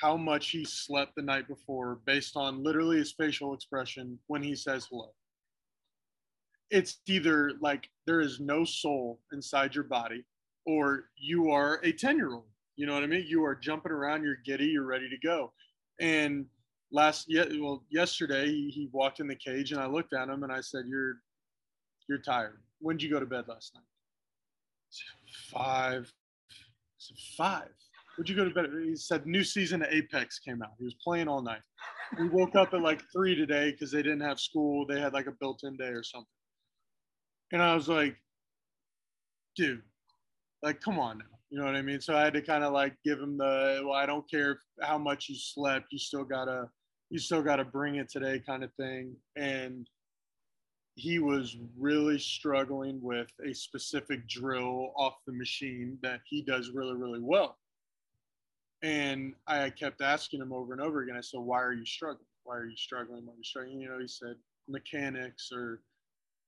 [0.00, 4.54] how much he slept the night before based on literally his facial expression when he
[4.54, 5.12] says hello.
[6.70, 10.24] It's either like there is no soul inside your body,
[10.64, 12.46] or you are a 10 year old.
[12.76, 13.26] You know what I mean?
[13.26, 15.52] You are jumping around, you're giddy, you're ready to go.
[16.00, 16.46] And
[16.90, 20.44] last, yeah, well, yesterday he, he walked in the cage and I looked at him
[20.44, 21.16] and I said, You're,
[22.10, 22.58] you're tired.
[22.80, 23.84] When did you go to bed last night?
[25.52, 26.12] five.
[26.98, 27.70] said, five.
[28.18, 28.66] Would you go to bed?
[28.84, 30.70] He said new season of Apex came out.
[30.78, 31.62] He was playing all night.
[32.18, 34.84] We woke up at like three today because they didn't have school.
[34.86, 36.26] They had like a built-in day or something.
[37.52, 38.16] And I was like,
[39.56, 39.82] dude,
[40.62, 41.24] like, come on now.
[41.50, 42.00] You know what I mean?
[42.00, 44.98] So I had to kind of like give him the, well, I don't care how
[44.98, 45.86] much you slept.
[45.92, 46.68] You still gotta,
[47.10, 49.14] you still gotta bring it today kind of thing.
[49.36, 49.86] And
[50.96, 56.94] he was really struggling with a specific drill off the machine that he does really,
[56.94, 57.58] really well.
[58.82, 61.16] And I kept asking him over and over again.
[61.16, 62.26] I said, "Why are you struggling?
[62.44, 63.26] Why are you struggling?
[63.26, 64.36] Why are you struggling?" You know, he said
[64.68, 65.82] mechanics or,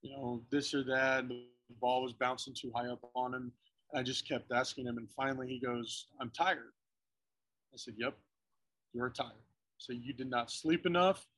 [0.03, 1.29] you know, this or that.
[1.29, 1.47] The
[1.81, 3.53] ball was bouncing too high up on him.
[3.95, 6.73] I just kept asking him, and finally he goes, "I'm tired."
[7.75, 8.19] I said, "Yep,
[8.95, 9.45] you're tired.
[9.79, 11.29] So you did not sleep enough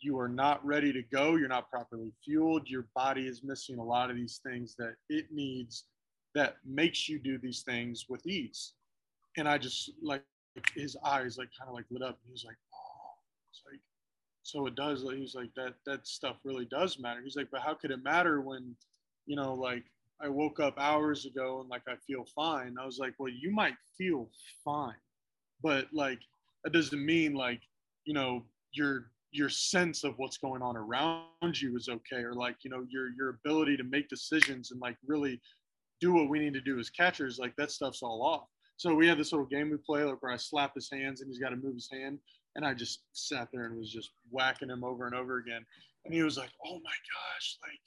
[0.00, 3.84] you are not ready to go, you're not properly fueled, your body is missing a
[3.84, 5.84] lot of these things that it needs
[6.34, 8.74] that makes you do these things with ease.
[9.36, 10.22] And I just like
[10.74, 12.18] his eyes like kind of like lit up.
[12.26, 13.10] He was like, oh,
[13.50, 13.80] it's like,
[14.42, 15.02] so it does.
[15.02, 17.20] He was like, that that stuff really does matter.
[17.22, 18.74] He's like, but how could it matter when,
[19.26, 19.84] you know, like
[20.22, 22.76] I woke up hours ago and like I feel fine.
[22.80, 24.28] I was like, well, you might feel
[24.64, 24.94] fine,
[25.62, 26.20] but like
[26.64, 27.60] that doesn't mean like,
[28.04, 32.56] you know, you're your sense of what's going on around you is okay or like
[32.62, 35.40] you know your your ability to make decisions and like really
[36.00, 38.48] do what we need to do as catchers like that stuff's all off.
[38.76, 41.28] So we had this little game we play like where i slap his hands and
[41.28, 42.18] he's got to move his hand
[42.56, 45.64] and i just sat there and was just whacking him over and over again.
[46.04, 47.78] And he was like oh my gosh like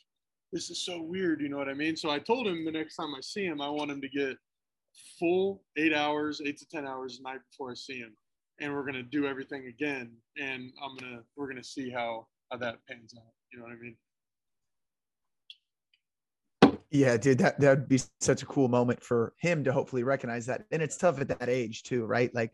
[0.52, 1.98] this is so weird you know what i mean?
[1.98, 4.38] So i told him the next time i see him i want him to get
[5.20, 8.16] full eight hours eight to ten hours a night before i see him
[8.60, 12.78] and we're gonna do everything again, and I'm gonna we're gonna see how how that
[12.88, 13.24] pans out.
[13.51, 13.95] You know what I mean?
[16.91, 20.66] Yeah, dude, that that'd be such a cool moment for him to hopefully recognize that.
[20.72, 22.34] And it's tough at that age too, right?
[22.36, 22.54] Like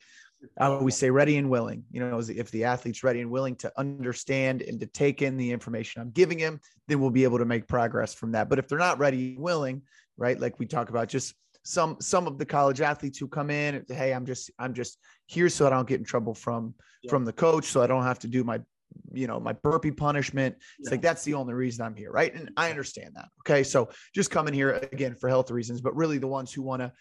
[0.58, 1.84] I always say, ready and willing.
[1.92, 5.52] You know, if the athlete's ready and willing to understand and to take in the
[5.52, 8.48] information I'm giving him, then we'll be able to make progress from that.
[8.48, 9.82] But if they're not ready and willing,
[10.18, 11.34] right, like we talk about, just
[11.64, 15.50] some some of the college athletes who come in hey i'm just i'm just here
[15.50, 17.10] so i don't get in trouble from yeah.
[17.10, 18.60] from the coach so i don't have to do my
[19.12, 20.56] you know my burpee punishment.
[20.80, 20.92] It's yeah.
[20.92, 22.34] like that's the only reason i'm here right?
[22.34, 23.64] And i understand that okay?
[23.64, 26.92] So just coming here again for health reasons but really the ones who want to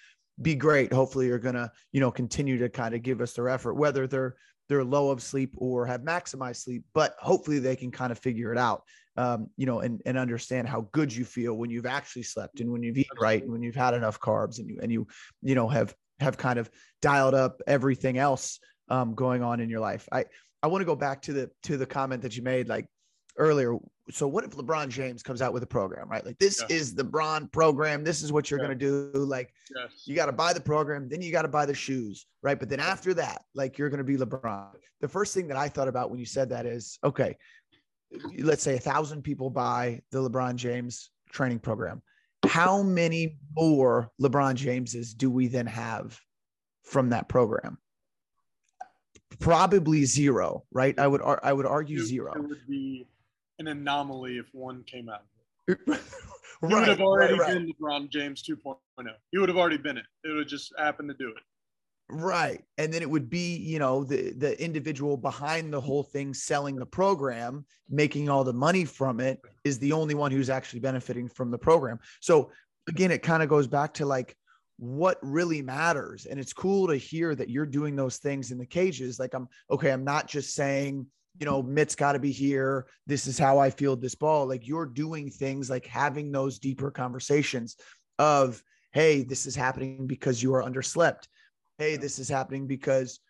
[0.41, 3.49] be great hopefully are going to you know continue to kind of give us their
[3.49, 4.37] effort whether they're
[4.69, 8.53] they're low of sleep or have maximized sleep but hopefully they can kind of figure
[8.53, 8.83] it out
[9.19, 12.71] um, you know, and, and understand how good you feel when you've actually slept and
[12.71, 15.09] when you've eaten right and when you've had enough carbs and you, and you,
[15.43, 16.71] you know, have, have kind of
[17.03, 18.61] dialed up everything else
[18.91, 20.09] um, going on in your life.
[20.13, 20.27] I,
[20.63, 22.87] I want to go back to the, to the comment that you made like
[23.37, 23.77] earlier.
[24.11, 26.25] So what if LeBron James comes out with a program, right?
[26.25, 26.77] Like this yeah.
[26.77, 28.05] is the Bron program.
[28.05, 28.67] This is what you're yeah.
[28.67, 29.19] going to do.
[29.19, 30.05] Like yes.
[30.07, 32.59] you got to buy the program, then you got to buy the shoes, right?
[32.59, 34.69] But then after that, like you're going to be LeBron.
[35.01, 37.37] The first thing that I thought about when you said that is, okay,
[38.39, 42.03] let's say a thousand people buy the LeBron James training program.
[42.47, 46.19] How many more LeBron Jameses do we then have
[46.85, 47.79] from that program?
[49.41, 50.99] Probably zero, right?
[50.99, 52.33] I would I would argue zero.
[52.35, 53.07] It would be
[53.59, 55.25] an anomaly if one came out.
[55.69, 56.01] right,
[56.67, 57.55] he would have already right, right.
[57.55, 58.77] been LeBron James 2.0.
[59.31, 60.07] He would have already been it.
[60.25, 61.43] It would just happen to do it.
[62.11, 62.63] Right.
[62.79, 66.77] And then it would be, you know, the the individual behind the whole thing selling
[66.77, 71.29] the program, making all the money from it is the only one who's actually benefiting
[71.29, 71.99] from the program.
[72.21, 72.51] So
[72.89, 74.35] again, it kind of goes back to like
[74.79, 76.25] what really matters.
[76.25, 79.19] And it's cool to hear that you're doing those things in the cages.
[79.19, 81.07] Like I'm okay, I'm not just saying,
[81.39, 82.87] you know, Mitt's got to be here.
[83.07, 84.47] This is how I field this ball.
[84.47, 87.77] Like you're doing things like having those deeper conversations
[88.19, 91.29] of, hey, this is happening because you are underslept
[91.79, 93.21] hey, this is happening because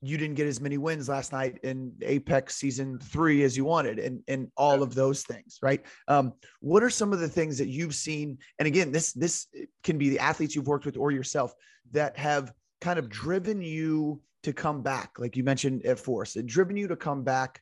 [0.00, 3.98] you didn't get as many wins last night in Apex season three as you wanted,
[3.98, 5.84] and and all of those things, right?
[6.06, 8.38] Um, what are some of the things that you've seen?
[8.58, 9.46] And again, this this
[9.82, 11.52] can be the athletes you've worked with or yourself
[11.92, 16.46] that have kind of driven you to come back, like you mentioned at Force, it
[16.46, 17.60] driven you to come back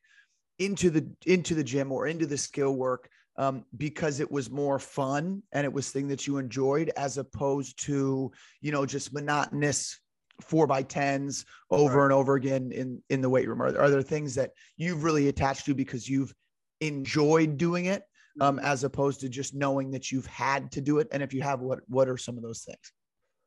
[0.58, 4.78] into the into the gym or into the skill work um, because it was more
[4.78, 8.30] fun and it was thing that you enjoyed as opposed to
[8.60, 9.98] you know just monotonous
[10.40, 12.04] four by tens over right.
[12.04, 13.62] and over again in in the weight room?
[13.62, 16.34] Are, are there things that you've really attached to because you've
[16.80, 18.02] enjoyed doing it,
[18.40, 18.66] um, mm-hmm.
[18.66, 21.08] as opposed to just knowing that you've had to do it?
[21.12, 22.92] And if you have, what what are some of those things?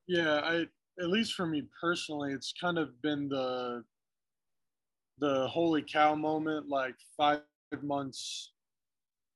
[0.07, 0.65] Yeah, I
[1.01, 3.83] at least for me personally, it's kind of been the
[5.19, 7.41] the holy cow moment, like five
[7.81, 8.53] months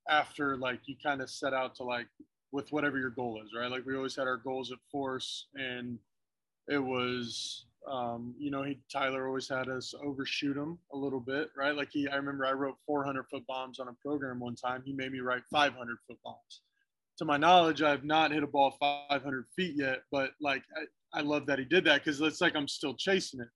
[0.09, 2.07] after like you kind of set out to like
[2.51, 3.71] with whatever your goal is, right?
[3.71, 5.97] Like we always had our goals at force and
[6.67, 11.49] it was um, you know he Tyler always had us overshoot him a little bit
[11.57, 14.83] right like he I remember I wrote 400 foot bombs on a program one time
[14.85, 16.61] he made me write 500 foot bombs
[17.17, 21.21] to my knowledge I've not hit a ball 500 feet yet but like I, I
[21.21, 23.49] love that he did that because it's like I'm still chasing it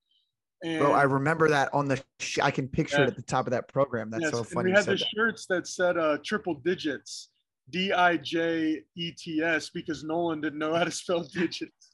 [0.63, 2.01] and, Bro, I remember that on the.
[2.19, 3.03] Sh- I can picture yeah.
[3.03, 4.09] it at the top of that program.
[4.09, 4.71] That's yes, so funny.
[4.71, 5.07] we had the that.
[5.15, 7.29] shirts that said uh, triple digits,
[7.69, 11.86] D I J E T S, because Nolan didn't know how to spell digits.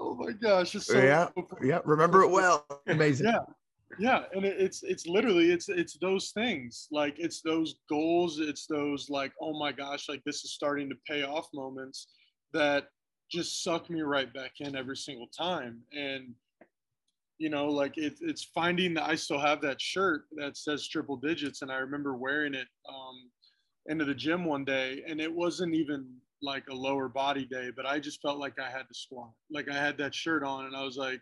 [0.00, 0.74] Oh my gosh!
[0.74, 1.28] It's so yeah,
[1.62, 1.80] yeah.
[1.84, 2.66] Remember it well.
[2.88, 3.26] Amazing.
[3.26, 3.38] Yeah,
[3.98, 4.22] yeah.
[4.34, 8.40] And it, it's it's literally it's it's those things like it's those goals.
[8.40, 12.08] It's those like oh my gosh, like this is starting to pay off moments
[12.52, 12.88] that
[13.30, 15.80] just suck me right back in every single time.
[15.92, 16.34] And
[17.38, 21.16] you know, like it, it's finding that I still have that shirt that says triple
[21.16, 23.30] digits, and I remember wearing it um,
[23.86, 26.06] into the gym one day, and it wasn't even
[26.42, 29.30] like a lower body day, but I just felt like I had to squat.
[29.50, 31.20] Like I had that shirt on and I was like,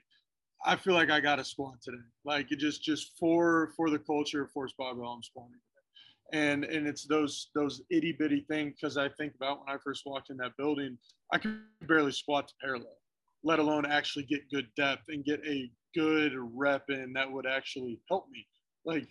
[0.65, 1.99] I feel like I got to squat today.
[2.25, 6.41] Like it just just for for the culture, force barbell, I'm squatting today.
[6.41, 10.03] And and it's those those itty bitty things because I think about when I first
[10.07, 10.99] walked in that building,
[11.33, 12.97] I could barely squat to parallel,
[13.45, 18.01] let alone actually get good depth and get a good rep in that would actually
[18.09, 18.47] help me.
[18.85, 19.09] Like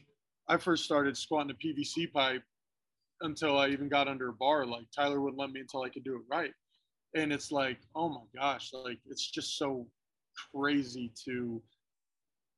[0.47, 2.43] I first started squatting a PVC pipe
[3.21, 4.65] until I even got under a bar.
[4.65, 6.53] Like Tyler wouldn't let me until I could do it right.
[7.15, 9.87] And it's like, oh my gosh, like it's just so
[10.53, 11.61] crazy to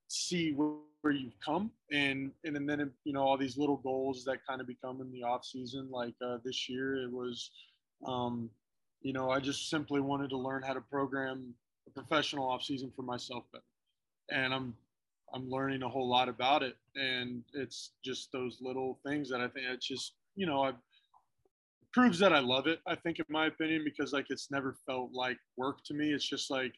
[0.07, 0.77] see where,
[1.11, 4.67] you've come and, and and then you know all these little goals that kind of
[4.67, 5.87] become in the off season.
[5.89, 7.51] Like uh, this year, it was,
[8.05, 8.49] um,
[9.01, 11.53] you know, I just simply wanted to learn how to program
[11.87, 13.63] a professional off season for myself better,
[14.29, 14.73] and I'm
[15.33, 16.75] I'm learning a whole lot about it.
[16.95, 20.73] And it's just those little things that I think it's just you know, I
[21.93, 22.79] proves that I love it.
[22.87, 26.11] I think, in my opinion, because like it's never felt like work to me.
[26.11, 26.73] It's just like,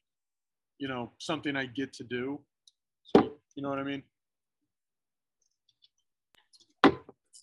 [0.78, 2.40] you know, something I get to do.
[3.04, 4.04] So, you know what I mean?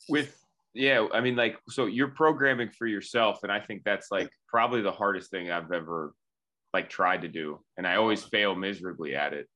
[0.09, 0.35] With
[0.75, 4.81] yeah, I mean, like, so you're programming for yourself, and I think that's like probably
[4.81, 6.13] the hardest thing I've ever
[6.79, 9.47] like tried to do and i always fail miserably at it.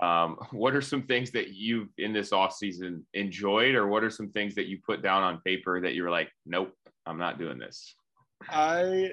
[0.00, 4.10] Um, what are some things that you've in this off season enjoyed or what are
[4.10, 6.72] some things that you put down on paper that you were like nope
[7.06, 7.94] i'm not doing this
[8.50, 9.10] i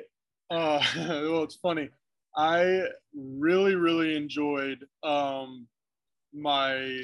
[0.52, 1.90] uh well it's funny.
[2.36, 2.84] I
[3.16, 5.68] really really enjoyed um
[6.34, 7.04] my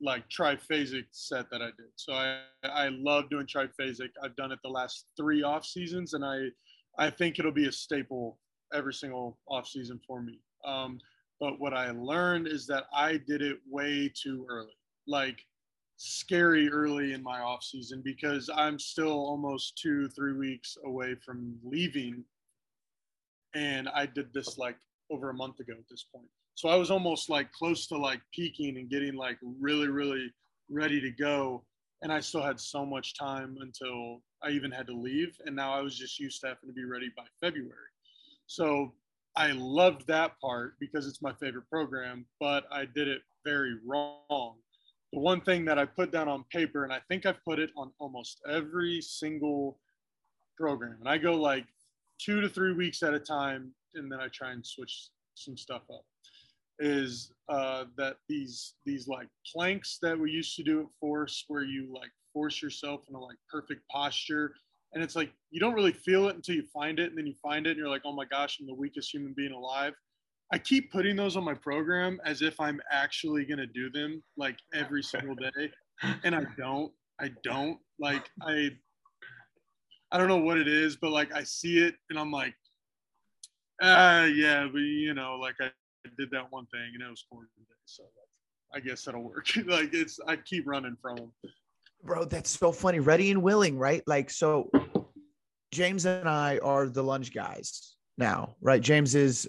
[0.00, 1.90] like triphasic set that i did.
[1.96, 4.10] So i i love doing triphasic.
[4.22, 6.46] I've done it the last three off seasons and i
[6.98, 8.38] i think it'll be a staple
[8.74, 10.40] every single off season for me.
[10.64, 10.98] Um,
[11.40, 15.44] but what I learned is that I did it way too early, like
[15.96, 21.56] scary early in my off season because I'm still almost two, three weeks away from
[21.64, 22.24] leaving.
[23.54, 24.76] And I did this like
[25.10, 26.28] over a month ago at this point.
[26.54, 30.32] So I was almost like close to like peaking and getting like really, really
[30.68, 31.64] ready to go.
[32.02, 35.36] And I still had so much time until I even had to leave.
[35.46, 37.90] And now I was just used to having to be ready by February.
[38.48, 38.94] So
[39.36, 44.56] I loved that part because it's my favorite program, but I did it very wrong.
[45.12, 47.70] The one thing that I put down on paper, and I think I've put it
[47.76, 49.78] on almost every single
[50.56, 51.66] program, and I go like
[52.18, 55.82] two to three weeks at a time, and then I try and switch some stuff
[55.92, 56.04] up.
[56.80, 61.64] Is uh, that these these like planks that we used to do at force, where
[61.64, 64.54] you like force yourself into like perfect posture
[64.92, 67.34] and it's like you don't really feel it until you find it and then you
[67.42, 69.94] find it and you're like oh my gosh i'm the weakest human being alive.
[70.50, 74.22] I keep putting those on my program as if i'm actually going to do them
[74.36, 75.70] like every single day
[76.24, 78.70] and i don't i don't like i
[80.10, 82.54] i don't know what it is but like i see it and i'm like
[83.82, 85.68] ah yeah but you know like i
[86.18, 87.48] did that one thing and it was quarter
[87.84, 88.04] so
[88.74, 89.48] i guess that'll work.
[89.66, 91.32] Like it's i keep running from them
[92.04, 93.00] Bro, that's so funny.
[93.00, 94.02] Ready and willing, right?
[94.06, 94.70] Like, so
[95.72, 98.80] James and I are the lunge guys now, right?
[98.80, 99.48] James is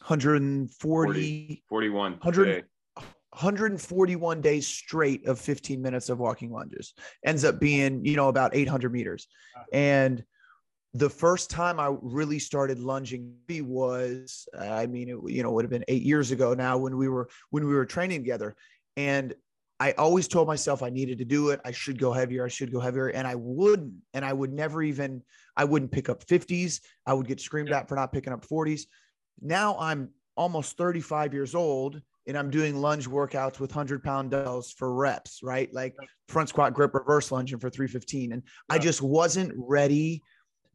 [0.00, 2.64] 140, 40, 41, 100,
[2.94, 6.94] 141 days straight of 15 minutes of walking lunges.
[7.24, 9.26] Ends up being, you know, about 800 meters.
[9.72, 10.24] And
[10.94, 15.70] the first time I really started lunging was, I mean, it, you know, would have
[15.70, 18.56] been eight years ago now when we were when we were training together.
[18.96, 19.34] And
[19.80, 21.60] I always told myself I needed to do it.
[21.64, 22.44] I should go heavier.
[22.44, 23.08] I should go heavier.
[23.08, 23.94] And I wouldn't.
[24.12, 25.22] And I would never even,
[25.56, 26.80] I wouldn't pick up 50s.
[27.06, 28.82] I would get screamed at for not picking up 40s.
[29.40, 34.70] Now I'm almost 35 years old and I'm doing lunge workouts with 100 pound dumbbells
[34.70, 35.72] for reps, right?
[35.72, 35.96] Like
[36.28, 38.32] front squat grip, reverse lunging for 315.
[38.32, 40.22] And I just wasn't ready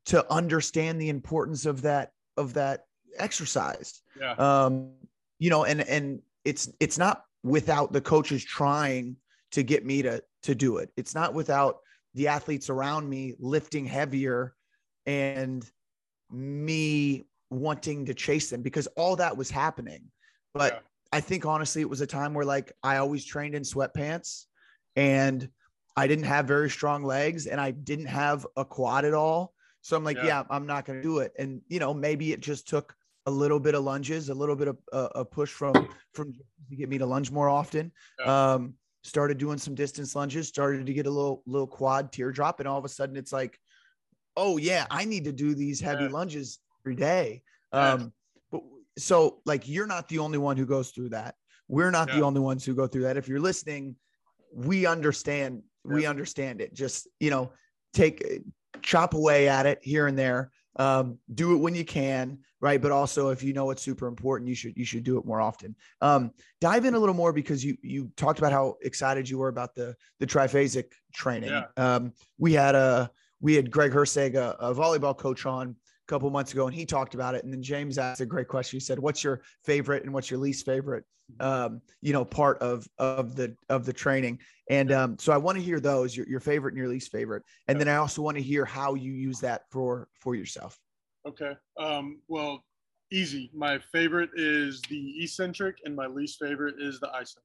[0.06, 2.86] to understand the importance of that, of that
[3.20, 4.02] exercise.
[4.20, 4.34] Yeah.
[4.34, 4.94] Um,
[5.38, 9.16] you know, and, and it's, it's not without the coaches trying
[9.52, 10.90] to get me to to do it.
[10.98, 11.78] It's not without
[12.16, 14.56] the athletes around me lifting heavier
[15.06, 15.64] and
[16.32, 20.04] me wanting to chase them because all that was happening.
[20.56, 20.80] But yeah.
[21.14, 24.46] I think honestly it was a time where like I always trained in sweatpants
[24.96, 25.48] and
[25.96, 29.54] I didn't have very strong legs and I didn't have a quad at all.
[29.82, 31.32] So I'm like, yeah, yeah I'm not going to do it.
[31.38, 32.96] And you know, maybe it just took
[33.26, 36.34] a little bit of lunges, a little bit of uh, a push from from
[36.70, 37.92] to get me to lunge more often.
[38.20, 38.54] Yeah.
[38.54, 42.68] Um, started doing some distance lunges, started to get a little little quad teardrop, and
[42.68, 43.58] all of a sudden it's like,
[44.38, 46.10] oh yeah, I need to do these heavy yeah.
[46.10, 47.42] lunges every day.
[47.72, 48.14] Um,
[48.52, 48.62] but
[48.98, 51.36] so like you're not the only one who goes through that.
[51.68, 53.18] We're not the only ones who go through that.
[53.18, 53.96] If you're listening,
[54.54, 55.64] we understand.
[55.84, 56.76] We understand it.
[56.76, 57.52] Just you know,
[57.94, 58.24] take
[58.84, 62.82] chop away at it here and there um, do it when you can right?
[62.82, 65.40] But also if you know it's super important you should you should do it more
[65.40, 65.76] often.
[66.02, 69.50] Um, dive in a little more because you you talked about how excited you were
[69.50, 71.52] about the the triphasic training.
[71.52, 71.66] Yeah.
[71.78, 75.76] um, we had a we had greg herseg a, a volleyball coach on
[76.08, 78.48] a couple months ago and he talked about it and then james asked a great
[78.48, 78.78] question.
[78.78, 81.04] He said what's your favorite and what's your least favorite
[81.40, 84.40] um, you know part of of the of the training?
[84.70, 87.44] And um, so i want to hear those your, your favorite and your least favorite.
[87.68, 90.78] And then i also want to hear how you use that for for yourself.
[91.28, 92.64] Okay um, well
[93.12, 93.50] easy.
[93.54, 97.38] My favorite is the eccentric and my least favorite is the iso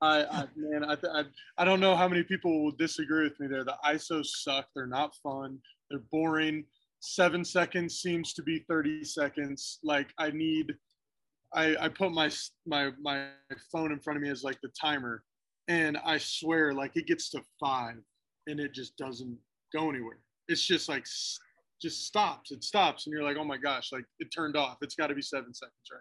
[0.00, 1.24] I, I man I, I
[1.58, 3.64] i don't know how many people will disagree with me there.
[3.64, 4.68] The isos suck.
[4.74, 5.58] They're not fun.
[5.90, 6.64] They're boring
[7.00, 10.74] seven seconds seems to be 30 seconds like i need
[11.54, 12.30] I, I put my
[12.66, 13.28] my my
[13.72, 15.22] phone in front of me as like the timer,
[15.68, 17.96] and I swear like it gets to five,
[18.46, 19.36] and it just doesn't
[19.72, 20.18] go anywhere.
[20.48, 21.06] It's just like
[21.80, 22.50] just stops.
[22.50, 24.78] It stops, and you're like, oh my gosh, like it turned off.
[24.82, 26.00] It's got to be seven seconds, right?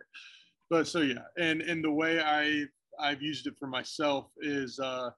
[0.70, 2.66] But so yeah, and and the way I
[3.00, 5.12] I've used it for myself is uh,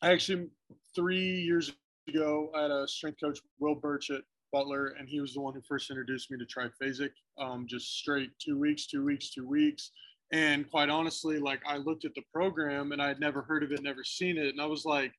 [0.00, 0.48] I actually
[0.94, 1.72] three years
[2.08, 4.22] ago I had a strength coach Will Birch at
[4.52, 8.30] Butler, and he was the one who first introduced me to triphasic, um, just straight
[8.38, 9.90] two weeks, two weeks, two weeks.
[10.32, 13.72] And quite honestly, like I looked at the program and I had never heard of
[13.72, 15.12] it, never seen it, and I was like,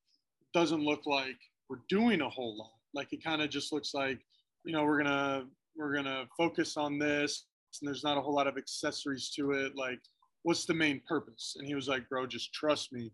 [0.53, 1.37] doesn't look like
[1.69, 2.71] we're doing a whole lot.
[2.93, 4.19] Like it kind of just looks like,
[4.65, 7.45] you know, we're gonna we're gonna focus on this,
[7.81, 9.75] and there's not a whole lot of accessories to it.
[9.75, 9.99] Like,
[10.43, 11.55] what's the main purpose?
[11.57, 13.11] And he was like, bro, just trust me.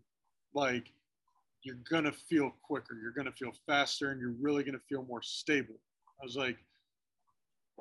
[0.54, 0.92] Like,
[1.62, 5.80] you're gonna feel quicker, you're gonna feel faster, and you're really gonna feel more stable.
[6.20, 6.56] I was like,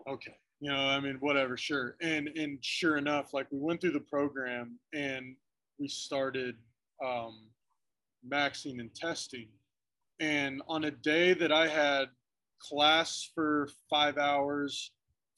[0.08, 1.96] okay, you know, I mean, whatever, sure.
[2.02, 5.36] And and sure enough, like we went through the program and
[5.80, 6.56] we started
[7.06, 7.48] um,
[8.28, 9.48] maxing and testing.
[10.20, 12.06] And on a day that I had
[12.60, 14.92] class for five hours,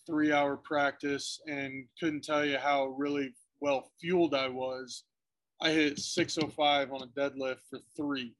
[0.08, 5.04] three hour practice, and couldn't tell you how really well fueled I was,
[5.62, 8.34] I hit 605 on a deadlift for three,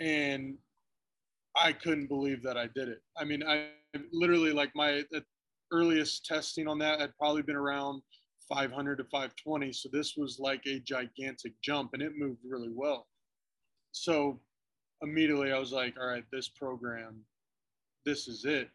[0.00, 0.56] and
[1.56, 3.00] I couldn't believe that I did it.
[3.16, 3.68] I mean, I
[4.12, 5.02] literally like my
[5.72, 8.02] earliest testing on that had probably been around
[8.48, 9.72] 500 to 520.
[9.72, 13.06] So this was like a gigantic jump, and it moved really well.
[13.92, 14.40] So
[15.02, 17.20] immediately I was like, all right, this program,
[18.04, 18.70] this is it.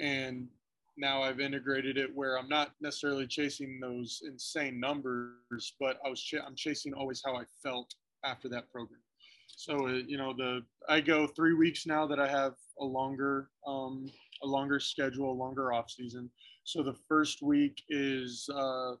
[0.00, 0.48] And
[0.96, 6.22] now I've integrated it where I'm not necessarily chasing those insane numbers, but I was
[6.22, 7.94] ch- I'm chasing always how I felt
[8.24, 9.00] after that program.
[9.46, 13.48] So uh, you know the I go three weeks now that I have a longer
[13.66, 14.10] um,
[14.42, 16.30] a longer schedule, a longer off season.
[16.64, 18.94] So the first week is uh,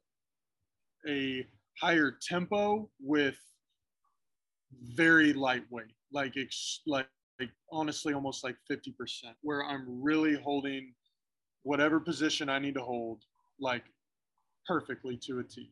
[1.08, 1.46] a
[1.80, 3.36] higher tempo with
[4.94, 7.08] very lightweight, like ex- like
[7.40, 8.92] like honestly almost like 50%,
[9.42, 10.94] where I'm really holding
[11.64, 13.22] whatever position I need to hold
[13.58, 13.84] like
[14.66, 15.70] perfectly to a T.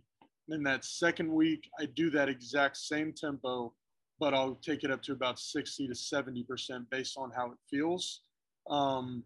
[0.48, 3.72] Then that second week, I do that exact same tempo,
[4.20, 6.44] but I'll take it up to about 60 to 70%
[6.90, 8.22] based on how it feels.
[8.70, 9.24] Um,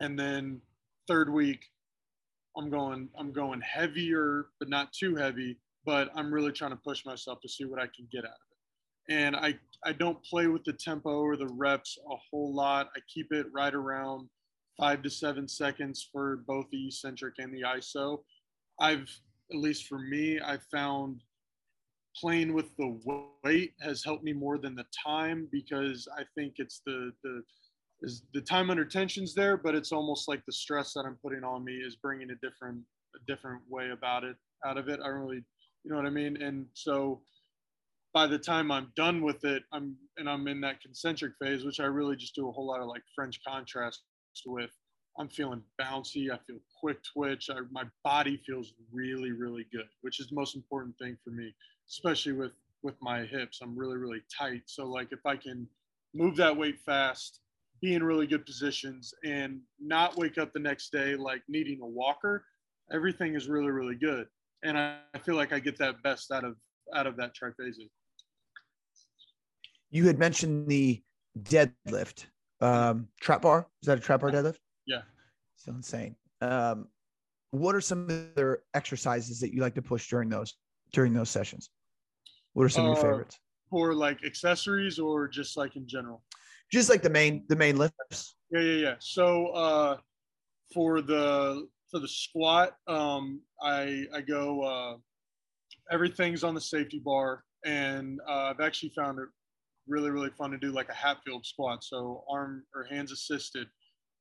[0.00, 0.60] and then
[1.06, 1.60] third week,
[2.56, 5.58] I'm going I'm going heavier, but not too heavy.
[5.84, 8.36] But I'm really trying to push myself to see what I can get out of
[8.50, 9.14] it.
[9.14, 12.90] And I I don't play with the tempo or the reps a whole lot.
[12.96, 14.28] I keep it right around
[14.78, 18.22] five to seven seconds for both the eccentric and the ISO.
[18.80, 19.08] I've,
[19.50, 21.20] at least for me, I found
[22.20, 22.98] playing with the
[23.44, 27.42] weight has helped me more than the time because I think it's the, the,
[28.02, 31.44] is the time under tension's there, but it's almost like the stress that I'm putting
[31.44, 32.80] on me is bringing a different,
[33.14, 34.36] a different way about it,
[34.66, 35.00] out of it.
[35.00, 35.44] I don't really,
[35.84, 36.40] you know what I mean?
[36.42, 37.22] And so
[38.12, 41.80] by the time I'm done with it, I'm, and I'm in that concentric phase, which
[41.80, 44.02] I really just do a whole lot of like French contrast
[44.46, 44.70] with.
[45.18, 46.30] I'm feeling bouncy.
[46.30, 47.50] I feel quick twitch.
[47.50, 51.54] I, my body feels really, really good, which is the most important thing for me,
[51.88, 52.52] especially with
[52.82, 53.60] with my hips.
[53.62, 54.62] I'm really, really tight.
[54.66, 55.68] So like if I can
[56.14, 57.40] move that weight fast,
[57.80, 61.86] be in really good positions, and not wake up the next day like needing a
[61.86, 62.44] walker,
[62.92, 64.26] everything is really, really good.
[64.64, 66.56] And I, I feel like I get that best out of
[66.94, 67.88] out of that triphasic.
[69.90, 71.02] You had mentioned the
[71.42, 72.26] deadlift
[72.60, 73.66] um, trap bar.
[73.82, 74.58] Is that a trap bar deadlift?
[74.86, 75.02] Yeah.
[75.56, 76.16] So insane.
[76.40, 76.88] Um,
[77.50, 80.54] what are some other exercises that you like to push during those
[80.92, 81.70] during those sessions?
[82.52, 83.38] What are some uh, of your uh, favorites?
[83.70, 86.22] For like accessories or just like in general?
[86.70, 88.36] Just like the main the main lifts.
[88.50, 88.94] Yeah, yeah, yeah.
[88.98, 89.96] So uh,
[90.72, 94.96] for the for the squat, um, I I go uh,
[95.90, 99.28] everything's on the safety bar, and uh, I've actually found it
[99.88, 103.66] really really fun to do like a Hatfield squat, so arm or hands assisted,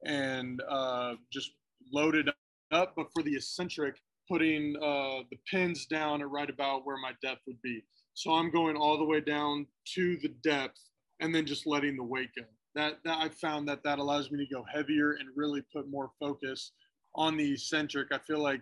[0.06, 1.52] and uh, just
[1.94, 2.30] loaded
[2.72, 2.94] up.
[2.96, 3.96] But for the eccentric,
[4.32, 7.84] putting uh, the pins down at right about where my depth would be.
[8.14, 10.80] So I'm going all the way down to the depth,
[11.20, 12.46] and then just letting the weight go.
[12.76, 16.12] That, that I found that that allows me to go heavier and really put more
[16.18, 16.72] focus
[17.14, 18.08] on the eccentric.
[18.14, 18.62] I feel like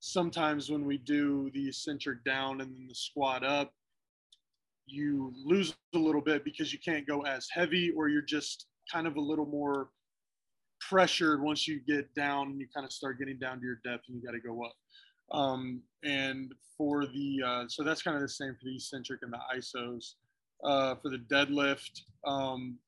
[0.00, 3.70] sometimes when we do the eccentric down and then the squat up,
[4.86, 9.06] you lose a little bit because you can't go as heavy or you're just kind
[9.06, 9.90] of a little more
[10.88, 14.04] pressured once you get down and you kind of start getting down to your depth
[14.08, 14.74] and you got to go up.
[15.32, 19.32] Um, and for the, uh, so that's kind of the same for the eccentric and
[19.32, 20.14] the ISOs.
[20.64, 22.78] Uh, for the deadlift, um,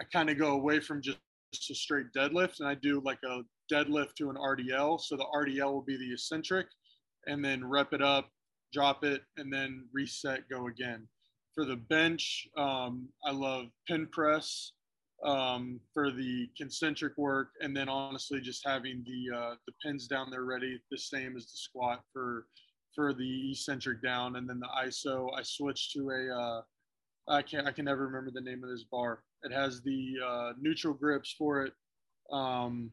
[0.00, 1.18] I kind of go away from just,
[1.54, 3.42] just a straight deadlift and I do like a
[3.72, 5.00] deadlift to an RDL.
[5.00, 6.66] So the RDL will be the eccentric
[7.26, 8.28] and then rep it up
[8.72, 11.06] drop it, and then reset, go again.
[11.54, 14.72] For the bench, um, I love pin press
[15.24, 20.30] um, for the concentric work, and then honestly, just having the uh, the pins down
[20.30, 22.46] there ready, the same as the squat for
[22.94, 25.28] for the eccentric down, and then the ISO.
[25.36, 26.62] I switched to a uh,
[27.28, 29.22] I can't I can never remember the name of this bar.
[29.44, 31.72] It has the uh, neutral grips for it.
[32.32, 32.90] Um,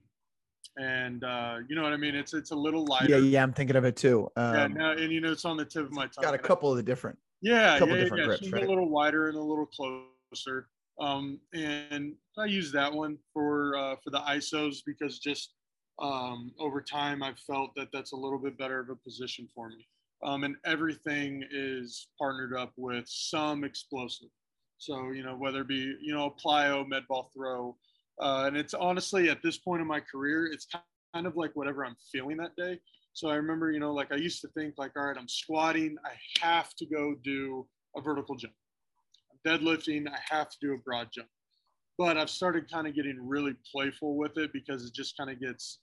[0.77, 2.15] and uh, you know what I mean.
[2.15, 3.09] It's it's a little lighter.
[3.09, 4.29] Yeah, yeah, I'm thinking of it too.
[4.35, 6.21] Um, yeah, now, and you know it's on the tip of my tongue.
[6.21, 7.17] Got a couple of the different.
[7.41, 8.27] Yeah, couple yeah, different yeah.
[8.27, 8.63] Grips, right?
[8.63, 10.67] A little wider and a little closer.
[10.99, 15.53] Um, and I use that one for uh, for the ISOs because just
[16.01, 19.69] um, over time I've felt that that's a little bit better of a position for
[19.69, 19.87] me.
[20.23, 24.29] Um, and everything is partnered up with some explosive.
[24.77, 27.75] So you know whether it be you know a plyo med ball throw,
[28.21, 30.67] uh, and it's honestly at this point in my career, it's
[31.13, 32.79] kind of like whatever I'm feeling that day.
[33.13, 35.97] So I remember, you know, like I used to think like, all right, I'm squatting,
[36.05, 38.53] I have to go do a vertical jump.
[39.45, 41.29] Deadlifting, I have to do a broad jump.
[41.97, 45.39] But I've started kind of getting really playful with it because it just kind of
[45.39, 45.79] gets,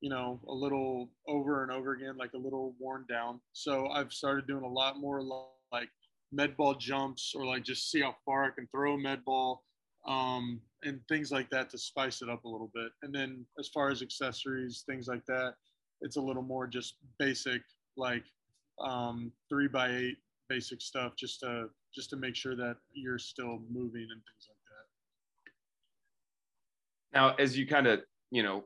[0.00, 3.40] you know, a little over and over again, like a little worn down.
[3.52, 5.22] So I've started doing a lot more
[5.72, 5.88] like
[6.32, 9.62] med ball jumps or like just see how far I can throw a med ball
[10.06, 12.90] um, and things like that to spice it up a little bit.
[13.02, 15.54] And then as far as accessories, things like that,
[16.00, 17.62] it's a little more just basic,
[17.96, 18.24] like
[18.80, 23.60] um, three by eight basic stuff, just to just to make sure that you're still
[23.70, 24.58] moving and things like
[27.12, 27.18] that.
[27.18, 28.64] Now, as you kind of you know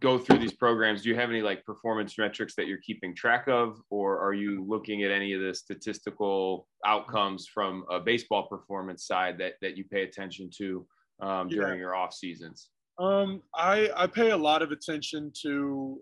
[0.00, 3.46] go through these programs, do you have any like performance metrics that you're keeping track
[3.48, 9.06] of, or are you looking at any of the statistical outcomes from a baseball performance
[9.06, 10.86] side that that you pay attention to
[11.20, 11.80] um, during yeah.
[11.80, 12.70] your off seasons?
[12.98, 16.00] Um, I I pay a lot of attention to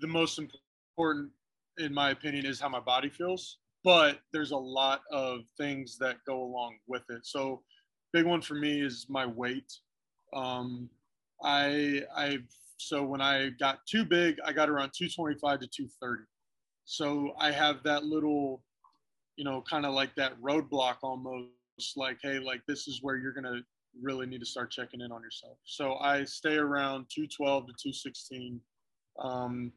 [0.00, 1.30] the most important,
[1.78, 3.58] in my opinion, is how my body feels.
[3.84, 7.26] But there's a lot of things that go along with it.
[7.26, 7.62] So,
[8.12, 9.72] big one for me is my weight.
[10.34, 10.88] Um,
[11.42, 12.38] I I
[12.78, 16.24] so when I got too big, I got around 225 to 230.
[16.84, 18.62] So I have that little,
[19.36, 21.48] you know, kind of like that roadblock almost
[21.96, 23.60] like, hey, like this is where you're gonna
[24.00, 25.58] really need to start checking in on yourself.
[25.64, 28.60] So I stay around 212 to 216.
[29.20, 29.72] Um,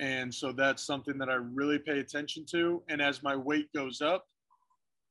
[0.00, 2.82] and so that's something that I really pay attention to.
[2.88, 4.24] And as my weight goes up,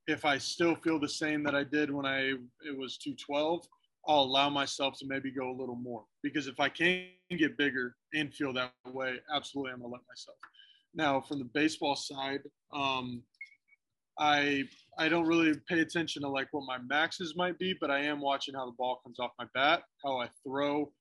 [0.07, 2.33] if I still feel the same that I did when I
[2.65, 3.65] it was 212,
[4.07, 7.05] I'll allow myself to maybe go a little more because if I can
[7.37, 10.37] get bigger and feel that way, absolutely, I'm gonna let myself.
[10.93, 12.41] Now, from the baseball side,
[12.73, 13.23] um,
[14.19, 14.63] I
[14.99, 18.19] I don't really pay attention to like what my maxes might be, but I am
[18.19, 20.91] watching how the ball comes off my bat, how I throw,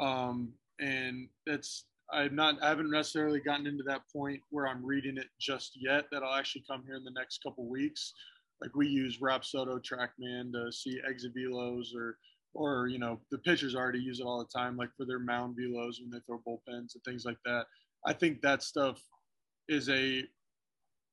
[0.00, 5.16] um, and that's I'm not I haven't necessarily gotten into that point where I'm reading
[5.16, 6.04] it just yet.
[6.12, 8.12] That I'll actually come here in the next couple weeks.
[8.60, 12.18] Like we use Rapsodo TrackMan to see exit velos or
[12.54, 15.56] or you know the pitchers already use it all the time like for their mound
[15.56, 17.64] velos when they throw bullpens and things like that
[18.06, 19.00] i think that stuff
[19.68, 20.22] is a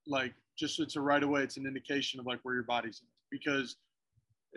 [0.08, 3.08] like just it's a right away it's an indication of like where your body's at
[3.32, 3.78] because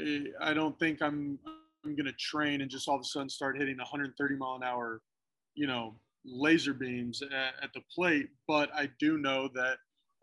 [0.01, 1.39] eh, i don't think i'm
[1.85, 5.01] i'm to train and just all of a sudden start hitting 130 mile an hour
[5.55, 5.95] you know
[6.25, 9.77] laser beams at, at the plate but i do know that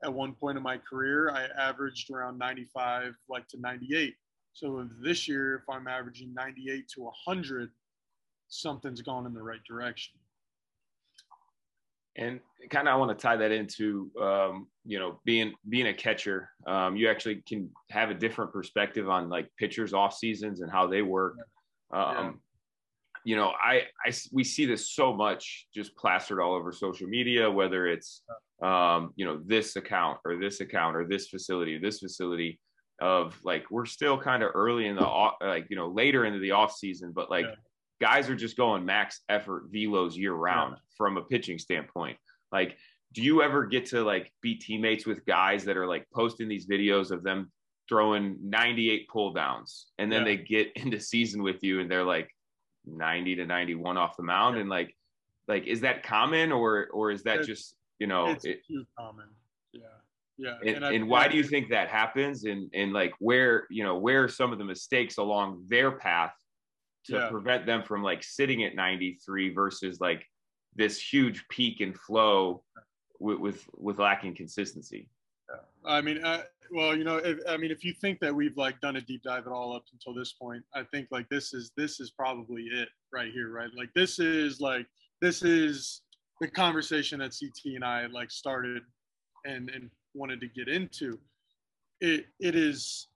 [0.04, 4.16] at one point in my career i averaged around 95 like to 98
[4.60, 7.70] so this year, if I'm averaging 98 to 100,
[8.50, 10.20] something's gone in the right direction.
[12.18, 15.94] And kind of, I want to tie that into, um, you know, being being a
[15.94, 16.50] catcher.
[16.68, 20.88] Um, you actually can have a different perspective on like pitchers off seasons and how
[20.88, 21.36] they work.
[21.92, 22.42] Um.
[23.26, 27.50] You know, I, I we see this so much just plastered all over social media,
[27.50, 28.24] whether it's,
[28.62, 32.60] um, you know, this account or this account or this facility, this facility
[33.02, 36.52] of like we're still kind of early in the like you know later into the
[36.52, 37.56] off season, but like yeah.
[38.02, 40.82] guys are just going max effort velos year round yeah.
[40.98, 42.18] from a pitching standpoint.
[42.52, 42.78] Like,
[43.14, 46.68] do you ever get to like be teammates with guys that are like posting these
[46.68, 47.52] videos of them
[47.88, 50.26] throwing 98 pull downs and then yeah.
[50.26, 52.30] they get into season with you and they're like
[52.86, 54.96] 90 to 91 off the mound and like
[55.48, 58.86] like is that common or or is that it's, just you know it's it, too
[58.98, 59.26] common
[59.74, 59.82] yeah
[60.40, 60.56] yeah.
[60.66, 62.46] And, and, and why do you think that happens?
[62.46, 66.34] And and like where you know where are some of the mistakes along their path
[67.08, 67.30] to yeah.
[67.30, 70.26] prevent them from like sitting at 93 versus like
[70.76, 72.64] this huge peak and flow
[73.20, 75.10] with with, with lacking consistency?
[75.50, 75.60] Yeah.
[75.86, 78.80] I mean, uh, well, you know, if, I mean, if you think that we've like
[78.82, 81.72] done a deep dive at all up until this point, I think like this is
[81.78, 83.70] this is probably it right here, right?
[83.76, 84.86] Like this is like
[85.22, 86.02] this is
[86.42, 88.84] the conversation that CT and I like started
[89.46, 91.20] and and wanted to get into,
[92.02, 93.08] it it is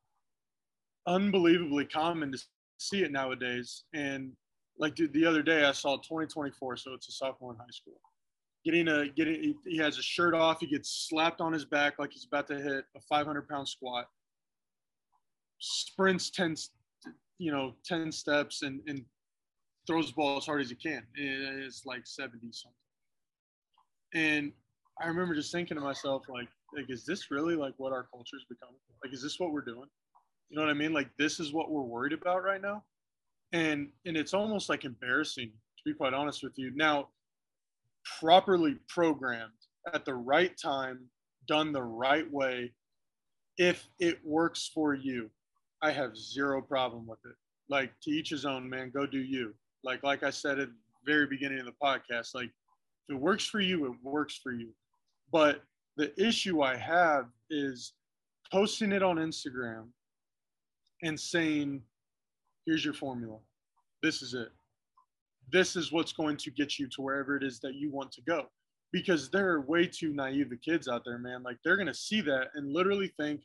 [1.08, 2.40] unbelievably common to
[2.78, 3.84] see it nowadays.
[3.94, 4.34] And
[4.78, 8.00] like dude, the other day, I saw 2024, so it's a sophomore in high school.
[8.66, 12.12] Getting a getting he has a shirt off, he gets slapped on his back like
[12.12, 14.08] he's about to hit a 500 pound squat.
[15.60, 16.56] Sprints 10,
[17.40, 19.04] you know, 10 steps and and
[19.86, 21.04] throws the ball as hard as he can.
[21.16, 22.74] It's like 70 something.
[24.14, 24.52] And
[25.02, 28.46] I remember just thinking to myself, like, like, is this really like what our culture's
[28.48, 28.76] becoming?
[29.04, 29.90] Like, is this what we're doing?
[30.50, 30.94] You know what I mean?
[30.94, 32.84] Like, this is what we're worried about right now.
[33.52, 36.72] And and it's almost like embarrassing to be quite honest with you.
[36.76, 37.10] Now,
[38.20, 39.52] properly programmed
[39.94, 41.00] at the right time,
[41.48, 42.72] done the right way,
[43.58, 45.30] if it works for you,
[45.82, 47.36] I have zero problem with it.
[47.70, 48.92] Like to each his own, man.
[48.94, 49.54] Go do you.
[49.84, 50.74] Like like I said at the
[51.06, 52.50] very beginning of the podcast, like
[53.10, 54.70] if it works for you, it works for you.
[55.32, 55.62] But
[55.98, 57.94] the issue I have is
[58.52, 59.88] posting it on Instagram
[61.04, 61.82] and saying,
[62.66, 63.38] here's your formula.
[64.02, 64.52] This is it.
[65.52, 68.22] This is what's going to get you to wherever it is that you want to
[68.22, 68.46] go.
[68.92, 71.44] Because there are way too naive the kids out there, man.
[71.44, 73.42] Like they're going to see that and literally think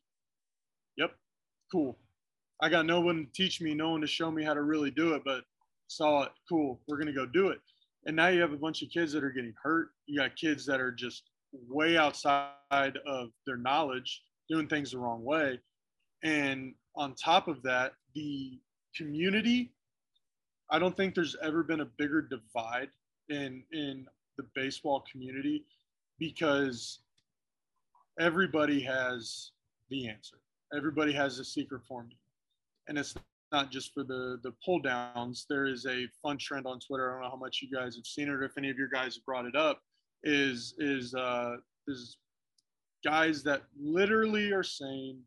[0.99, 1.13] Yep,
[1.73, 1.97] cool.
[2.61, 4.91] I got no one to teach me, no one to show me how to really
[4.91, 5.45] do it, but
[5.87, 6.33] saw it.
[6.49, 6.81] Cool.
[6.87, 7.61] We're gonna go do it.
[8.07, 9.91] And now you have a bunch of kids that are getting hurt.
[10.07, 11.23] You got kids that are just
[11.69, 15.61] way outside of their knowledge, doing things the wrong way.
[16.25, 18.59] And on top of that, the
[18.97, 19.73] community,
[20.71, 22.91] I don't think there's ever been a bigger divide
[23.29, 24.07] in in
[24.37, 25.65] the baseball community
[26.19, 27.01] because
[28.19, 29.53] everybody has
[29.91, 30.37] the answer.
[30.75, 32.19] Everybody has a secret formula.
[32.89, 33.15] And it's
[33.53, 35.47] not just for the the pull downs.
[35.49, 37.11] There is a fun trend on Twitter.
[37.11, 38.89] I don't know how much you guys have seen it or if any of your
[38.89, 39.83] guys have brought it up.
[40.25, 41.57] Is is uh,
[41.87, 42.19] is
[43.05, 45.21] guys that literally are saying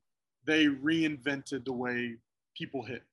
[0.46, 2.16] they reinvented the way
[2.56, 3.04] people hit.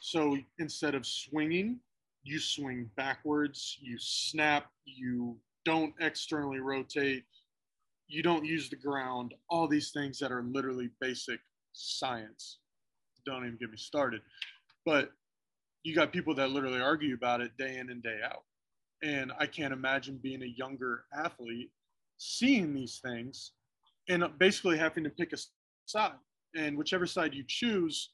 [0.00, 1.80] So instead of swinging,
[2.22, 7.24] you swing backwards, you snap, you don't externally rotate,
[8.08, 11.40] you don't use the ground, all these things that are literally basic
[11.72, 12.58] science.
[13.26, 14.20] Don't even get me started.
[14.84, 15.10] But
[15.82, 18.44] you got people that literally argue about it day in and day out.
[19.02, 21.70] And I can't imagine being a younger athlete
[22.16, 23.52] seeing these things
[24.08, 25.36] and basically having to pick a
[25.86, 26.12] side.
[26.56, 28.10] And whichever side you choose,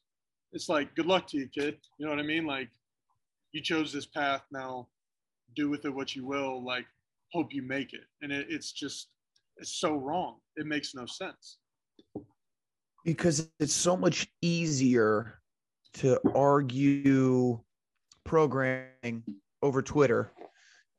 [0.53, 1.79] it's like, good luck to you, kid.
[1.99, 2.47] You know what I mean?
[2.47, 2.69] Like,
[3.53, 4.43] you chose this path.
[4.51, 4.89] Now
[5.57, 6.65] do with it what you will.
[6.65, 6.87] Like,
[7.33, 8.05] hope you make it.
[8.23, 9.09] And it, it's just,
[9.57, 10.37] it's so wrong.
[10.57, 11.59] It makes no sense.
[13.05, 15.41] Because it's so much easier
[15.95, 17.61] to argue
[18.25, 19.25] programming
[19.63, 20.33] over Twitter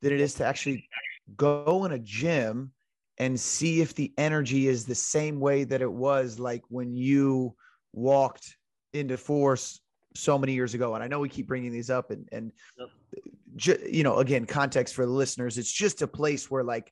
[0.02, 0.88] than it is to actually
[1.36, 2.72] go in a gym
[3.18, 7.56] and see if the energy is the same way that it was like when you
[7.94, 8.56] walked
[8.94, 9.80] into force
[10.16, 12.90] so many years ago and i know we keep bringing these up and and yep.
[13.56, 16.92] ju- you know again context for the listeners it's just a place where like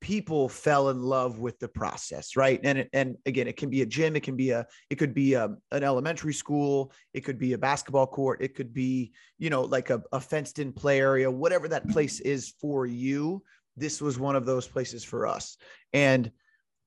[0.00, 3.86] people fell in love with the process right and and again it can be a
[3.86, 7.54] gym it can be a it could be a, an elementary school it could be
[7.54, 11.30] a basketball court it could be you know like a, a fenced in play area
[11.30, 13.42] whatever that place is for you
[13.76, 15.56] this was one of those places for us.
[15.92, 16.30] And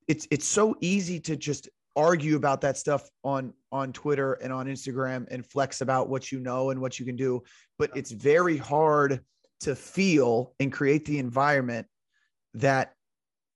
[0.07, 4.67] it's it's so easy to just argue about that stuff on on Twitter and on
[4.67, 7.43] Instagram and flex about what you know and what you can do,
[7.77, 9.21] but it's very hard
[9.61, 11.87] to feel and create the environment
[12.53, 12.93] that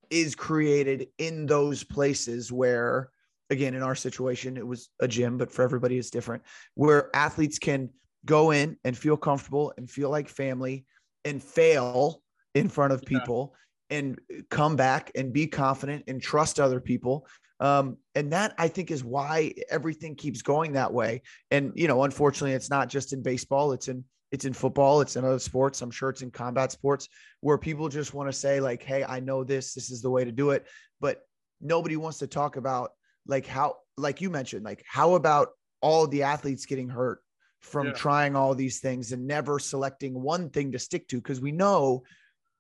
[0.10, 3.10] is created in those places where
[3.50, 6.44] again in our situation it was a gym but for everybody it's different
[6.76, 7.90] where athletes can
[8.26, 10.86] go in and feel comfortable and feel like family
[11.26, 12.22] and fail
[12.56, 13.54] in front of people
[13.90, 13.98] yeah.
[13.98, 14.20] and
[14.50, 17.28] come back and be confident and trust other people.
[17.64, 21.22] Um, and that I think is why everything keeps going that way.
[21.50, 24.04] And you know, unfortunately, it's not just in baseball; it's in
[24.34, 25.82] it's in football, it's in other sports.
[25.82, 27.08] I'm sure it's in combat sports
[27.40, 29.74] where people just want to say like, "Hey, I know this.
[29.74, 30.68] This is the way to do it,"
[31.00, 31.22] but
[31.62, 32.92] nobody wants to talk about
[33.28, 35.52] like how, like you mentioned, like how about
[35.82, 37.22] all the athletes getting hurt
[37.62, 37.94] from yeah.
[37.94, 42.04] trying all these things and never selecting one thing to stick to because we know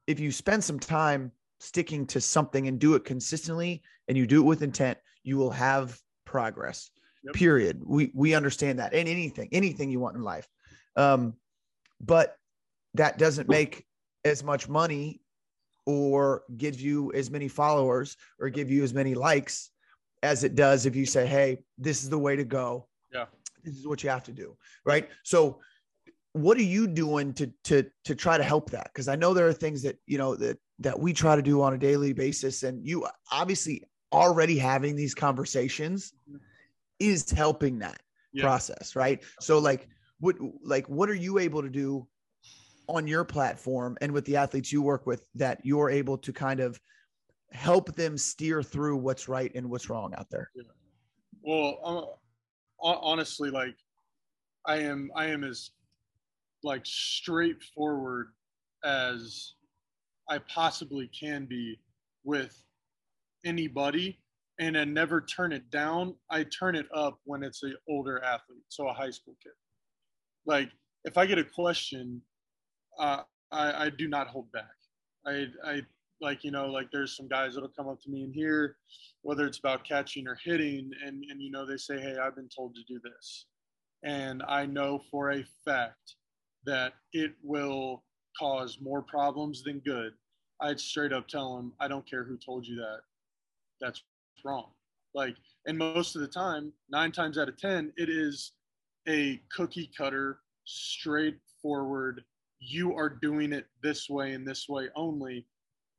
[0.07, 1.29] if you spend some time
[1.63, 5.51] sticking to something and do it consistently and you do it with intent, you will
[5.51, 6.91] have progress.
[7.23, 7.35] Yep.
[7.35, 7.81] Period.
[7.85, 8.93] We we understand that.
[8.93, 10.47] And anything, anything you want in life.
[10.97, 11.35] Um,
[12.01, 12.35] but
[12.95, 13.85] that doesn't make
[14.25, 15.21] as much money
[15.85, 19.71] or give you as many followers or give you as many likes
[20.21, 22.87] as it does if you say, Hey, this is the way to go.
[23.13, 23.25] Yeah.
[23.63, 24.57] This is what you have to do.
[24.85, 25.09] Right.
[25.23, 25.61] So
[26.33, 29.47] what are you doing to to to try to help that because i know there
[29.47, 32.63] are things that you know that that we try to do on a daily basis
[32.63, 36.37] and you obviously already having these conversations mm-hmm.
[36.99, 38.01] is helping that
[38.33, 38.43] yeah.
[38.43, 39.87] process right so like
[40.19, 42.05] what like what are you able to do
[42.87, 46.59] on your platform and with the athletes you work with that you're able to kind
[46.59, 46.79] of
[47.51, 50.63] help them steer through what's right and what's wrong out there yeah.
[51.43, 52.19] well
[52.83, 53.75] uh, honestly like
[54.65, 55.69] i am i am as
[56.63, 58.27] like straightforward
[58.83, 59.53] as
[60.29, 61.79] I possibly can be
[62.23, 62.63] with
[63.45, 64.19] anybody
[64.59, 66.15] and I never turn it down.
[66.29, 69.53] I turn it up when it's an older athlete, so a high school kid.
[70.45, 70.69] Like
[71.05, 72.21] if I get a question,
[72.99, 74.63] uh, I, I do not hold back.
[75.25, 75.81] I, I
[76.21, 78.77] like you know like there's some guys that'll come up to me in here,
[79.21, 82.49] whether it's about catching or hitting, and and you know they say, hey, I've been
[82.55, 83.45] told to do this,
[84.03, 86.15] and I know for a fact
[86.65, 88.03] that it will
[88.39, 90.13] cause more problems than good,
[90.61, 93.01] I'd straight up tell them, I don't care who told you that.
[93.81, 94.01] That's
[94.45, 94.69] wrong.
[95.13, 95.35] Like,
[95.65, 98.53] and most of the time, nine times out of 10, it is
[99.07, 102.23] a cookie cutter, straightforward,
[102.59, 105.45] you are doing it this way and this way only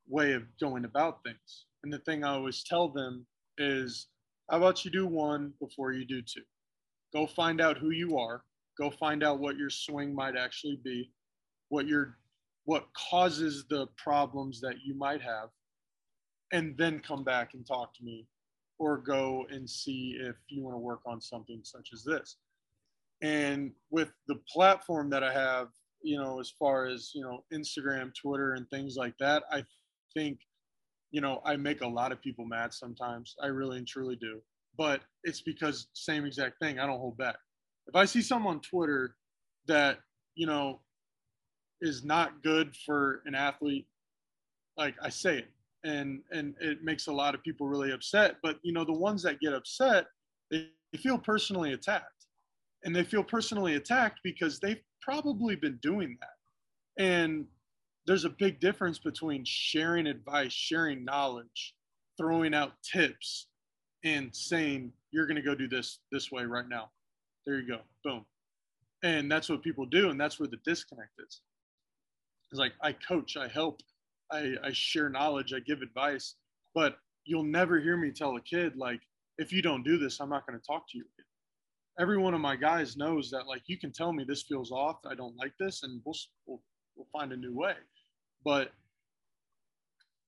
[0.07, 1.65] way of going about things.
[1.83, 3.25] And the thing I always tell them
[3.57, 4.07] is
[4.49, 6.41] How about you do one before you do two?
[7.13, 8.43] Go find out who you are.
[8.77, 11.11] Go find out what your swing might actually be,
[11.69, 12.17] what your
[12.65, 15.49] what causes the problems that you might have,
[16.51, 18.27] and then come back and talk to me
[18.79, 22.37] or go and see if you want to work on something such as this.
[23.21, 25.69] And with the platform that I have,
[26.01, 29.63] you know, as far as, you know, Instagram, Twitter, and things like that, I
[30.13, 30.39] think,
[31.11, 33.35] you know, I make a lot of people mad sometimes.
[33.41, 34.41] I really and truly do.
[34.77, 37.37] But it's because, same exact thing, I don't hold back.
[37.87, 39.15] If I see someone on Twitter
[39.67, 39.99] that,
[40.35, 40.81] you know,
[41.81, 43.87] is not good for an athlete,
[44.77, 45.51] like I say it.
[45.83, 48.37] And and it makes a lot of people really upset.
[48.41, 50.07] But you know the ones that get upset
[50.49, 52.25] they, they feel personally attacked.
[52.83, 57.03] And they feel personally attacked because they've probably been doing that.
[57.03, 57.45] And
[58.05, 61.75] there's a big difference between sharing advice sharing knowledge
[62.17, 63.47] throwing out tips
[64.03, 66.89] and saying you're going to go do this this way right now
[67.45, 68.25] there you go boom
[69.03, 71.41] and that's what people do and that's where the disconnect is
[72.51, 73.81] it's like i coach i help
[74.31, 76.35] I, I share knowledge, I give advice,
[76.73, 79.01] but you'll never hear me tell a kid like,
[79.37, 81.05] if you don't do this, I'm not going to talk to you.
[81.99, 84.97] Every one of my guys knows that like you can tell me this feels off,
[85.09, 86.15] I don't like this, and we'll
[86.45, 86.61] we'll,
[86.95, 87.75] we'll find a new way.
[88.43, 88.71] But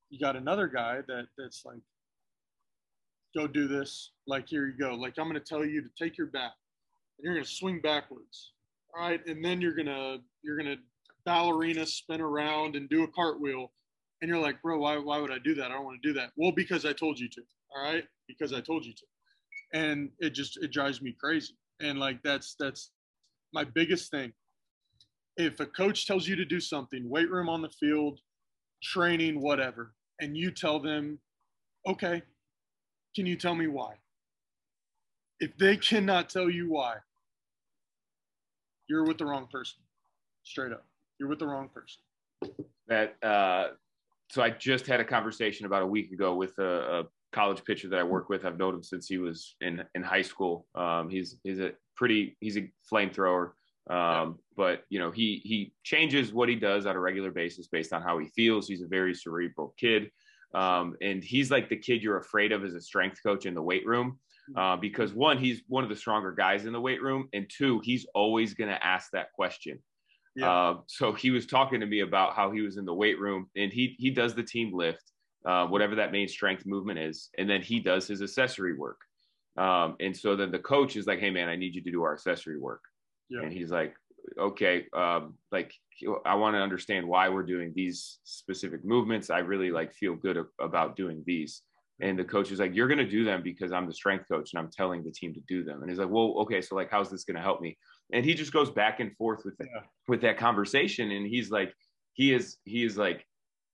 [0.10, 1.82] you got another guy that that's like,
[3.36, 4.12] go do this.
[4.28, 4.96] Like here you go.
[4.96, 6.52] Like I'm going to tell you to take your bat,
[7.18, 8.54] and you're going to swing backwards.
[8.96, 10.78] All right, and then you're gonna you're gonna
[11.26, 13.72] ballerina spin around and do a cartwheel
[14.22, 15.66] and you're like, bro, why, why would I do that?
[15.66, 16.32] I don't want to do that.
[16.36, 17.42] Well, because I told you to.
[17.76, 18.04] All right.
[18.28, 19.06] Because I told you to.
[19.74, 21.54] And it just, it drives me crazy.
[21.82, 22.92] And like, that's, that's
[23.54, 24.34] my biggest thing.
[25.36, 28.20] If a coach tells you to do something, weight room on the field,
[28.82, 31.20] training, whatever, and you tell them,
[31.88, 32.24] okay,
[33.16, 33.94] can you tell me why?
[35.40, 36.96] If they cannot tell you why,
[38.88, 39.80] you're with the wrong person.
[40.44, 40.86] Straight up.
[41.20, 42.56] You're with the wrong person.
[42.88, 43.70] That, uh,
[44.30, 47.90] so I just had a conversation about a week ago with a, a, college pitcher
[47.90, 48.46] that I work with.
[48.46, 50.66] I've known him since he was in in high school.
[50.76, 53.52] Um, he's he's a pretty he's a flamethrower.
[53.90, 57.92] Um, but you know he he changes what he does on a regular basis based
[57.92, 58.68] on how he feels.
[58.68, 60.10] He's a very cerebral kid,
[60.54, 63.62] um, and he's like the kid you're afraid of as a strength coach in the
[63.62, 64.20] weight room.
[64.56, 67.82] Uh, because one, he's one of the stronger guys in the weight room, and two,
[67.84, 69.80] he's always going to ask that question.
[70.38, 70.52] Yeah.
[70.52, 73.50] Uh, so he was talking to me about how he was in the weight room
[73.56, 75.12] and he he does the team lift,
[75.46, 79.00] uh, whatever that main strength movement is, and then he does his accessory work.
[79.58, 82.04] Um, and so then the coach is like, "Hey man, I need you to do
[82.04, 82.84] our accessory work,"
[83.30, 83.42] yeah.
[83.42, 83.96] and he's like,
[84.38, 85.74] "Okay, um, like
[86.24, 89.32] I want to understand why we're doing these specific movements.
[89.32, 91.64] I really like feel good about doing these."
[92.00, 94.54] And the coach is like, "You're going to do them because I'm the strength coach
[94.54, 96.92] and I'm telling the team to do them." And he's like, "Well, okay, so like,
[96.92, 97.78] how's this going to help me?"
[98.14, 99.82] and he just goes back and forth with that, yeah.
[100.08, 101.74] with that conversation and he's like
[102.14, 103.26] he is he is like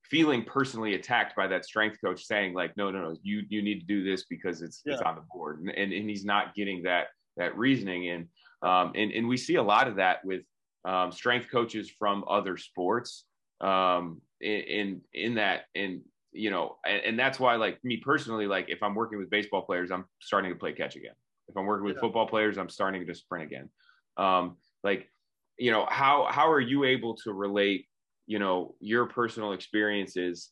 [0.03, 3.79] feeling personally attacked by that strength coach saying like no no no you you need
[3.79, 4.93] to do this because it's yeah.
[4.93, 7.07] it's on the board and, and, and he's not getting that
[7.37, 8.27] that reasoning and
[8.63, 10.41] um and and we see a lot of that with
[10.85, 13.25] um, strength coaches from other sports
[13.61, 16.01] um in in, in that and
[16.33, 19.61] you know and, and, that's why like me personally like if i'm working with baseball
[19.61, 21.13] players i'm starting to play catch again
[21.47, 22.01] if i'm working with yeah.
[22.01, 23.69] football players i'm starting to sprint again
[24.17, 25.09] um, like
[25.57, 27.87] you know how how are you able to relate
[28.25, 30.49] you know your personal experiences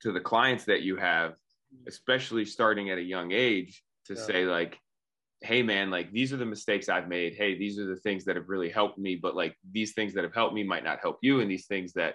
[0.00, 1.34] to the clients that you have
[1.88, 4.22] especially starting at a young age to yeah.
[4.22, 4.78] say like
[5.40, 8.36] hey man like these are the mistakes i've made hey these are the things that
[8.36, 11.18] have really helped me but like these things that have helped me might not help
[11.22, 12.14] you and these things that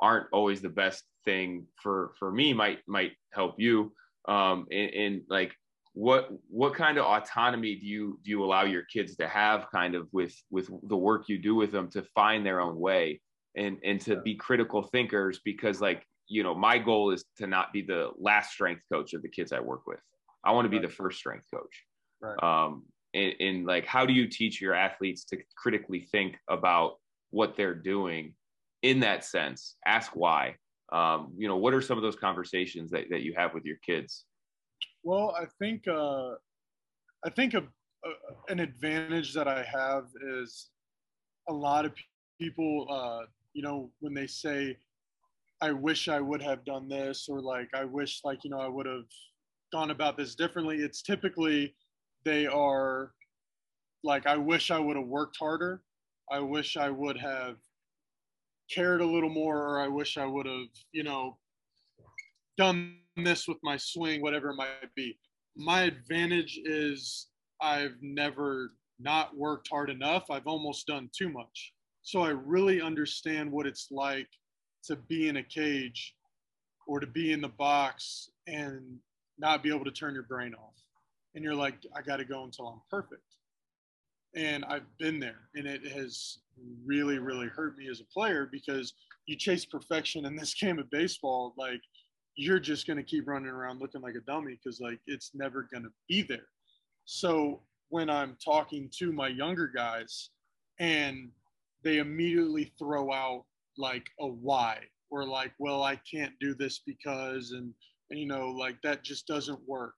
[0.00, 3.92] aren't always the best thing for for me might might help you
[4.28, 5.54] um and, and like
[5.92, 9.94] what what kind of autonomy do you do you allow your kids to have kind
[9.94, 13.20] of with with the work you do with them to find their own way
[13.56, 17.72] and and to be critical thinkers because like you know my goal is to not
[17.72, 20.00] be the last strength coach of the kids i work with
[20.44, 20.88] i want to be right.
[20.88, 21.84] the first strength coach
[22.22, 22.42] right.
[22.42, 26.94] um and, and like how do you teach your athletes to critically think about
[27.30, 28.34] what they're doing
[28.82, 30.54] in that sense ask why
[30.92, 33.76] um you know what are some of those conversations that, that you have with your
[33.84, 34.24] kids
[35.02, 36.32] well, I think uh,
[37.24, 38.10] I think a, a,
[38.48, 40.04] an advantage that I have
[40.38, 40.68] is
[41.48, 41.92] a lot of
[42.40, 44.76] people, uh, you know, when they say,
[45.60, 48.68] "I wish I would have done this," or like, "I wish, like, you know, I
[48.68, 49.08] would have
[49.72, 51.74] gone about this differently." It's typically
[52.24, 53.12] they are
[54.04, 55.82] like, "I wish I would have worked harder."
[56.30, 57.56] I wish I would have
[58.72, 61.38] cared a little more, or I wish I would have, you know,
[62.56, 65.18] done this with my swing, whatever it might be.
[65.56, 67.26] my advantage is
[67.60, 70.30] I've never not worked hard enough.
[70.30, 71.72] I've almost done too much.
[72.02, 74.28] So I really understand what it's like
[74.84, 76.14] to be in a cage
[76.86, 78.98] or to be in the box and
[79.38, 80.74] not be able to turn your brain off.
[81.34, 83.22] And you're like, I got to go until I'm perfect.
[84.34, 86.38] And I've been there, and it has
[86.84, 88.94] really, really hurt me as a player because
[89.26, 91.54] you chase perfection in this game of baseball.
[91.56, 91.80] Like,
[92.36, 95.68] you're just going to keep running around looking like a dummy because, like, it's never
[95.72, 96.46] going to be there.
[97.04, 100.30] So, when I'm talking to my younger guys
[100.78, 101.30] and
[101.82, 103.44] they immediately throw out
[103.76, 104.78] like a why
[105.10, 107.74] or like, well, I can't do this because, and,
[108.10, 109.94] and you know, like that just doesn't work.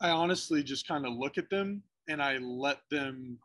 [0.00, 3.38] I honestly just kind of look at them and I let them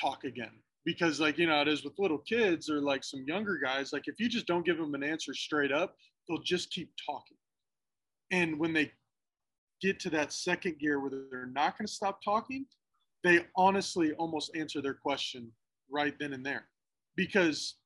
[0.00, 0.50] talk again.
[0.84, 4.06] Because like you know it is with little kids or like some younger guys like
[4.06, 5.96] if you just don't give them an answer straight up
[6.28, 7.38] they'll just keep talking.
[8.30, 8.92] And when they
[9.80, 12.66] get to that second gear where they're not going to stop talking
[13.22, 15.50] they honestly almost answer their question
[15.90, 16.66] right then and there.
[17.16, 17.76] Because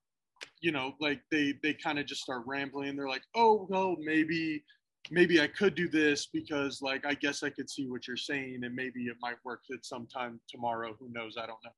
[0.61, 2.97] you know like they they kind of just start rambling.
[2.97, 4.65] They're like oh well maybe
[5.11, 8.61] maybe i could do this because like i guess i could see what you're saying
[8.63, 11.71] and maybe it might work at some time tomorrow who knows i don't know.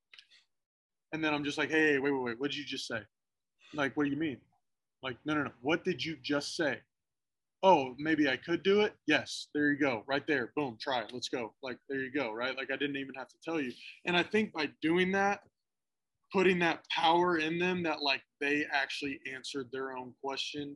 [1.13, 3.01] And then i'm just like hey wait wait wait what did you just say?
[3.73, 4.37] Like what do you mean?
[5.03, 6.79] Like no no no what did you just say?
[7.63, 8.93] Oh maybe i could do it?
[9.07, 12.31] Yes there you go right there boom try it let's go like there you go
[12.31, 12.55] right?
[12.55, 13.71] Like i didn't even have to tell you.
[14.05, 15.41] And i think by doing that
[16.31, 20.75] putting that power in them that like they actually answered their own question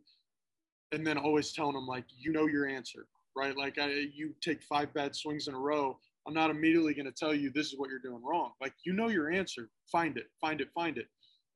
[0.91, 4.63] and then always telling them like you know your answer right like I, you take
[4.63, 5.97] five bad swings in a row
[6.27, 8.93] i'm not immediately going to tell you this is what you're doing wrong like you
[8.93, 11.07] know your answer find it find it find it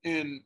[0.06, 0.42] and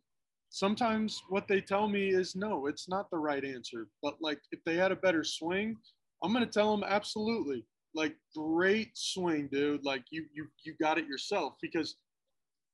[0.49, 4.60] sometimes what they tell me is no it's not the right answer but like if
[4.65, 5.76] they had a better swing
[6.23, 7.65] i'm going to tell them absolutely
[7.95, 11.95] like great swing dude like you you you got it yourself because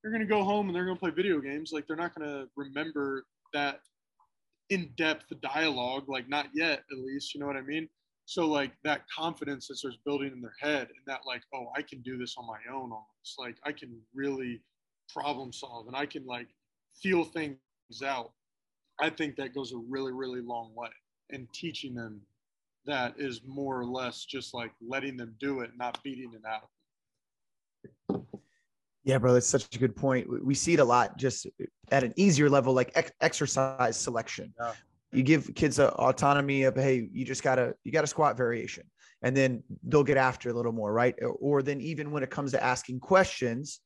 [0.01, 1.71] they're going to go home and they're going to play video games.
[1.73, 3.81] Like they're not going to remember that
[4.69, 7.33] in-depth dialogue, like not yet, at least.
[7.33, 7.89] You know what I mean?
[8.25, 11.81] So like that confidence that starts building in their head, and that like, oh, I
[11.81, 12.91] can do this on my own.
[12.91, 14.61] Almost like I can really
[15.13, 16.47] problem solve, and I can like
[17.01, 17.57] feel things
[18.05, 18.31] out.
[19.01, 20.89] I think that goes a really, really long way.
[21.31, 22.21] And teaching them
[22.85, 28.18] that is more or less just like letting them do it, not beating it out.
[29.03, 30.27] Yeah, bro, that's such a good point.
[30.43, 31.47] We see it a lot just
[31.91, 34.53] at an easier level, like ex- exercise selection.
[34.59, 34.73] Yeah.
[35.11, 38.83] You give kids a autonomy of, hey, you just gotta you got a squat variation,
[39.21, 41.15] and then they'll get after a little more, right?
[41.21, 43.79] Or, or then even when it comes to asking questions,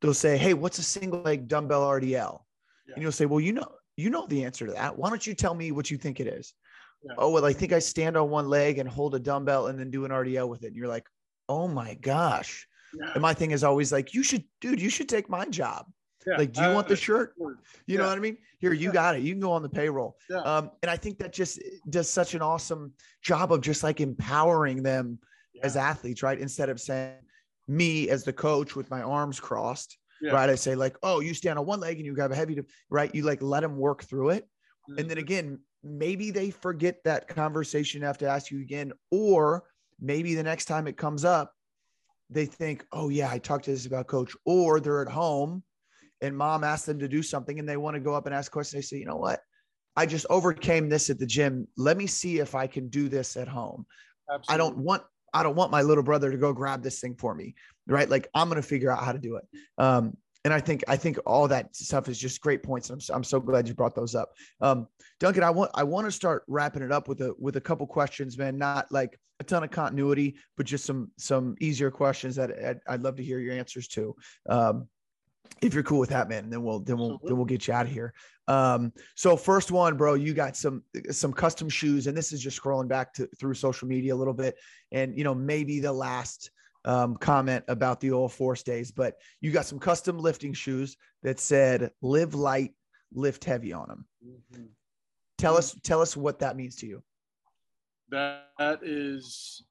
[0.00, 2.40] they'll say, hey, what's a single leg dumbbell RDL?
[2.86, 2.94] Yeah.
[2.94, 4.96] And you'll say, well, you know, you know the answer to that.
[4.96, 6.54] Why don't you tell me what you think it is?
[7.02, 7.14] Yeah.
[7.18, 9.90] Oh, well, I think I stand on one leg and hold a dumbbell and then
[9.90, 10.68] do an RDL with it.
[10.68, 11.06] And you're like,
[11.48, 12.66] oh my gosh
[12.98, 13.12] yeah.
[13.14, 15.86] And my thing is always like, you should, dude, you should take my job.
[16.26, 16.36] Yeah.
[16.38, 17.34] Like, do you uh, want the shirt?
[17.38, 17.56] You
[17.86, 17.98] yeah.
[17.98, 18.38] know what I mean?
[18.58, 19.22] Here, you got it.
[19.22, 20.16] You can go on the payroll.
[20.32, 21.60] Um, and I think that just
[21.90, 22.92] does such an awesome
[23.22, 25.18] job of just like empowering them
[25.62, 26.38] as athletes, right?
[26.38, 27.16] Instead of saying
[27.68, 29.98] me as the coach with my arms crossed,
[30.32, 30.48] right?
[30.48, 32.58] I say like, oh, you stand on one leg and you grab a heavy,
[32.88, 33.14] right?
[33.14, 34.44] You like let them work through it.
[34.88, 34.98] Mm-hmm.
[34.98, 35.24] And then mm-hmm.
[35.24, 39.64] again, maybe they forget that conversation have to ask you again, or
[40.00, 41.52] maybe the next time it comes up,
[42.34, 45.62] they think, oh, yeah, I talked to this about coach, or they're at home
[46.20, 48.50] and mom asked them to do something and they want to go up and ask
[48.50, 48.82] questions.
[48.82, 49.40] They say, you know what?
[49.96, 51.68] I just overcame this at the gym.
[51.76, 53.86] Let me see if I can do this at home.
[54.28, 54.54] Absolutely.
[54.54, 55.02] I don't want
[55.32, 57.54] I don't want my little brother to go grab this thing for me,
[57.88, 58.08] right?
[58.08, 59.44] Like I'm going to figure out how to do it.
[59.78, 62.90] Um, and I think I think all that stuff is just great points.
[62.90, 64.86] I'm I'm so glad you brought those up, um,
[65.18, 65.42] Duncan.
[65.42, 68.36] I want I want to start wrapping it up with a with a couple questions,
[68.36, 68.58] man.
[68.58, 73.02] Not like a ton of continuity, but just some some easier questions that I'd, I'd
[73.02, 74.14] love to hear your answers to.
[74.48, 74.88] Um,
[75.62, 77.86] if you're cool with that, man, then we'll then we'll then we'll get you out
[77.86, 78.12] of here.
[78.46, 82.60] Um, so first one, bro, you got some some custom shoes, and this is just
[82.60, 84.56] scrolling back to through social media a little bit,
[84.92, 86.50] and you know maybe the last
[86.84, 91.40] um, comment about the old force days, but you got some custom lifting shoes that
[91.40, 92.72] said live light,
[93.12, 94.06] lift heavy on them.
[94.24, 94.64] Mm-hmm.
[95.38, 97.02] Tell us, tell us what that means to you.
[98.10, 99.64] That, That is,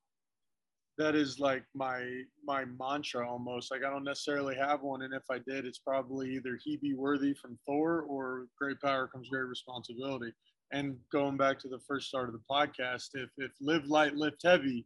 [0.98, 2.04] that is like my,
[2.44, 3.72] my mantra almost.
[3.72, 5.04] Like I don't necessarily have one.
[5.04, 9.08] And if I did, it's probably either he be worthy from Thor or great power
[9.08, 10.34] comes great responsibility.
[10.72, 14.42] And going back to the first start of the podcast, if, if live light, lift
[14.44, 14.86] heavy,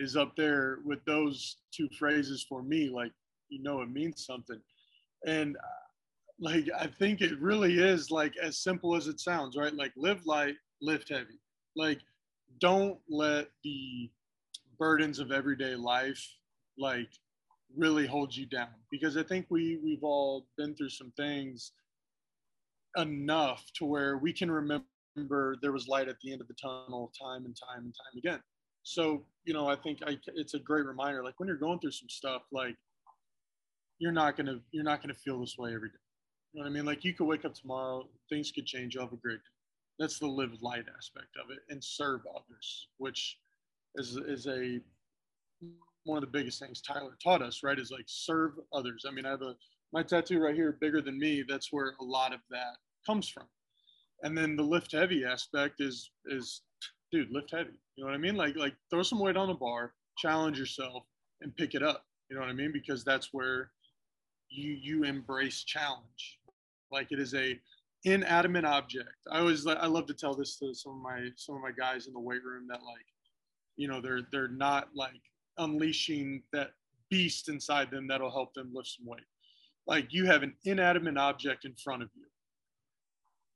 [0.00, 2.88] is up there with those two phrases for me.
[2.88, 3.12] Like,
[3.48, 4.60] you know, it means something.
[5.26, 5.84] And uh,
[6.40, 9.74] like, I think it really is like as simple as it sounds, right?
[9.74, 11.38] Like, live light, lift heavy.
[11.76, 12.00] Like,
[12.60, 14.10] don't let the
[14.78, 16.26] burdens of everyday life
[16.78, 17.08] like
[17.76, 21.72] really hold you down because I think we we've all been through some things
[22.96, 24.86] enough to where we can remember
[25.62, 28.40] there was light at the end of the tunnel time and time and time again.
[28.90, 31.92] So, you know, I think I, it's a great reminder like when you're going through
[31.92, 32.74] some stuff like
[34.00, 35.94] you're not to you're not to feel this way every day.
[36.52, 36.84] You know what I mean?
[36.86, 39.54] Like you could wake up tomorrow, things could change, you'll have a great day.
[40.00, 43.38] That's the live light aspect of it and serve others, which
[43.94, 44.80] is is a
[46.02, 47.78] one of the biggest things Tyler taught us, right?
[47.78, 49.04] Is like serve others.
[49.06, 49.54] I mean, I have a
[49.92, 51.44] my tattoo right here, bigger than me.
[51.48, 52.74] That's where a lot of that
[53.06, 53.46] comes from.
[54.24, 56.62] And then the lift heavy aspect is is
[57.12, 57.70] dude, lift heavy.
[57.96, 58.36] You know what I mean?
[58.36, 61.04] Like like throw some weight on the bar, challenge yourself,
[61.40, 62.04] and pick it up.
[62.28, 62.72] You know what I mean?
[62.72, 63.70] Because that's where
[64.48, 66.38] you you embrace challenge.
[66.90, 67.58] Like it is a
[68.04, 69.10] inanimate object.
[69.30, 72.06] I always I love to tell this to some of my some of my guys
[72.06, 73.06] in the weight room that like,
[73.76, 75.20] you know, they're they're not like
[75.58, 76.72] unleashing that
[77.10, 79.20] beast inside them that'll help them lift some weight.
[79.86, 82.24] Like you have an inanimate object in front of you.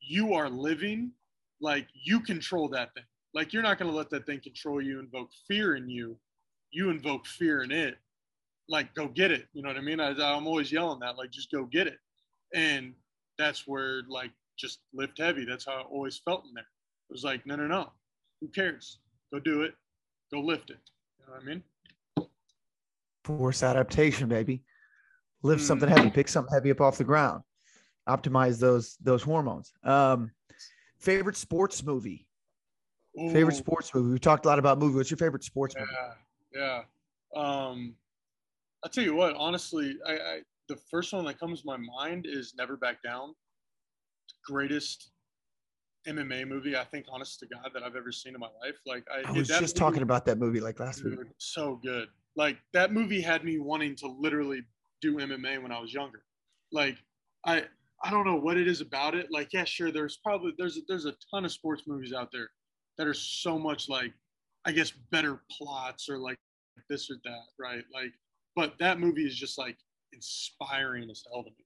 [0.01, 1.13] You are living,
[1.61, 3.05] like you control that thing.
[3.35, 6.17] Like you're not going to let that thing control you, invoke fear in you.
[6.71, 7.97] You invoke fear in it.
[8.69, 9.47] Like go get it.
[9.53, 10.01] You know what I mean?
[10.01, 11.99] I, I'm always yelling that, like just go get it.
[12.55, 12.95] And
[13.39, 15.45] that's where like just lift heavy.
[15.45, 16.63] That's how I always felt in there.
[16.63, 17.93] It was like, no, no, no.
[18.41, 18.99] Who cares?
[19.33, 19.75] Go do it.
[20.33, 20.79] Go lift it.
[21.19, 21.63] You know what I mean?
[23.25, 24.63] force adaptation, baby.
[25.43, 25.67] Lift mm.
[25.67, 27.43] something heavy, pick something heavy up off the ground,
[28.09, 29.73] optimize those those hormones.
[29.83, 30.31] Um,
[30.99, 32.27] favorite sports movie.
[33.21, 33.31] Ooh.
[33.31, 34.13] Favorite sports movie.
[34.13, 34.97] We talked a lot about movie.
[34.97, 35.93] What's your favorite sports yeah, movie?
[36.55, 36.83] Yeah,
[37.35, 37.41] yeah.
[37.41, 37.95] Um,
[38.83, 39.35] I'll tell you what.
[39.37, 43.35] Honestly, I, I the first one that comes to my mind is Never Back Down.
[44.45, 45.11] Greatest
[46.07, 48.77] MMA movie, I think, honest to God, that I've ever seen in my life.
[48.87, 51.29] Like I, I was just movie, talking about that movie like last dude, week.
[51.39, 52.09] So good.
[52.37, 54.63] Like that movie had me wanting to literally
[55.01, 56.25] do MMA when I was younger.
[56.73, 56.97] Like
[57.47, 57.65] I
[58.03, 59.29] I don't know what it is about it.
[59.31, 62.49] Like yeah, sure, there's probably there's there's a ton of sports movies out there
[62.99, 64.13] that are so much like
[64.65, 66.39] I guess better plots or like
[66.89, 67.85] this or that, right?
[67.93, 68.13] Like
[68.57, 69.77] but that movie is just like
[70.13, 71.65] inspiring as hell to me.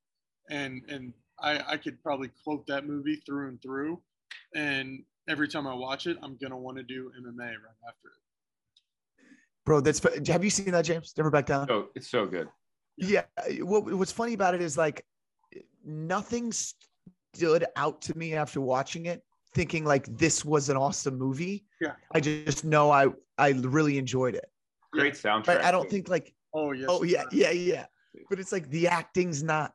[0.51, 4.01] And and I I could probably quote that movie through and through
[4.55, 8.23] and every time I watch it, I'm gonna want to do MMA right after it
[9.69, 9.81] bro.
[9.81, 11.13] That's have you seen that, James?
[11.17, 11.71] Never back down.
[11.71, 12.49] Oh, it's so good.
[12.97, 13.25] Yeah.
[13.61, 15.05] What, what's funny about it is like
[15.85, 19.23] nothing stood out to me after watching it,
[19.55, 21.65] thinking like this was an awesome movie.
[21.81, 21.93] Yeah.
[22.13, 24.47] I just know I I really enjoyed it.
[24.93, 25.47] Great soundtrack.
[25.47, 26.87] But I don't think like oh yes.
[26.89, 27.87] Oh yeah, yeah, yeah.
[28.29, 29.73] But it's like the acting's not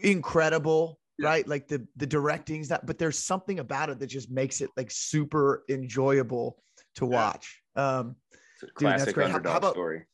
[0.00, 1.28] incredible, yeah.
[1.28, 1.48] right?
[1.48, 4.90] Like the the directing's not, but there's something about it that just makes it like
[4.90, 6.62] super enjoyable
[6.96, 7.62] to watch.
[7.76, 7.98] Yeah.
[7.98, 8.16] Um
[8.60, 10.04] it's a classic Dude, underdog how, how about, story.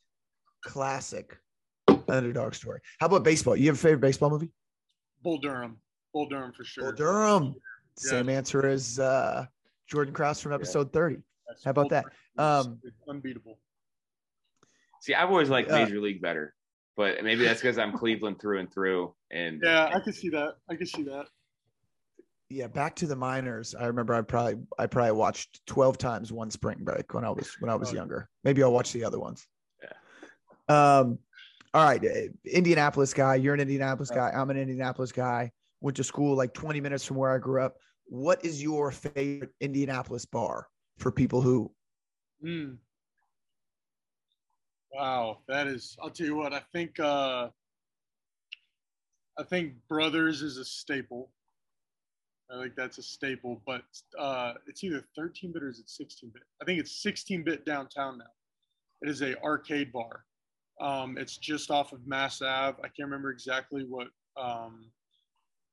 [0.65, 1.39] Classic
[2.09, 2.81] underdog story.
[3.01, 3.57] How about baseball?
[3.57, 4.51] You have a favorite baseball movie?
[5.23, 5.79] Bull Durham.
[6.13, 6.85] Bull Durham for sure.
[6.85, 7.55] Bull Durham.
[8.03, 8.11] Yeah.
[8.11, 9.47] Same answer as uh,
[9.87, 11.01] Jordan Cross from episode yeah.
[11.01, 11.16] 30.
[11.49, 12.05] That's how about that?
[12.39, 13.59] Um, unbeatable.
[15.01, 16.55] See, I've always liked Major uh, League better,
[16.97, 19.15] but maybe that's because I'm Cleveland through and through.
[19.31, 20.55] And yeah, I can see that.
[20.69, 21.27] I can see that
[22.51, 23.75] yeah, back to the minors.
[23.75, 27.57] I remember I probably I probably watched 12 times one spring break when I was
[27.59, 28.29] when I was oh, younger.
[28.45, 29.47] Maybe I'll watch the other ones.
[29.83, 30.99] Yeah.
[30.99, 31.19] Um
[31.73, 35.51] all right, eh, Indianapolis guy, you're an Indianapolis guy, I'm an Indianapolis guy.
[35.85, 37.77] Went to school like 20 minutes from where I grew up.
[38.06, 40.66] What is your favorite Indianapolis bar
[40.97, 41.70] for people who
[42.43, 42.78] mm.
[44.94, 47.51] Wow, that is I'll tell you what, I think uh
[49.39, 51.28] I think Brothers is a staple.
[52.51, 53.82] I think that's a staple, but
[54.19, 56.44] uh, it's either 13 bit or is it 16 bit?
[56.62, 58.24] I think it's 16 bit downtown now.
[59.02, 60.24] It is a arcade bar.
[60.81, 62.78] Um, it's just off of Mass Ave.
[62.78, 64.86] I can't remember exactly what um,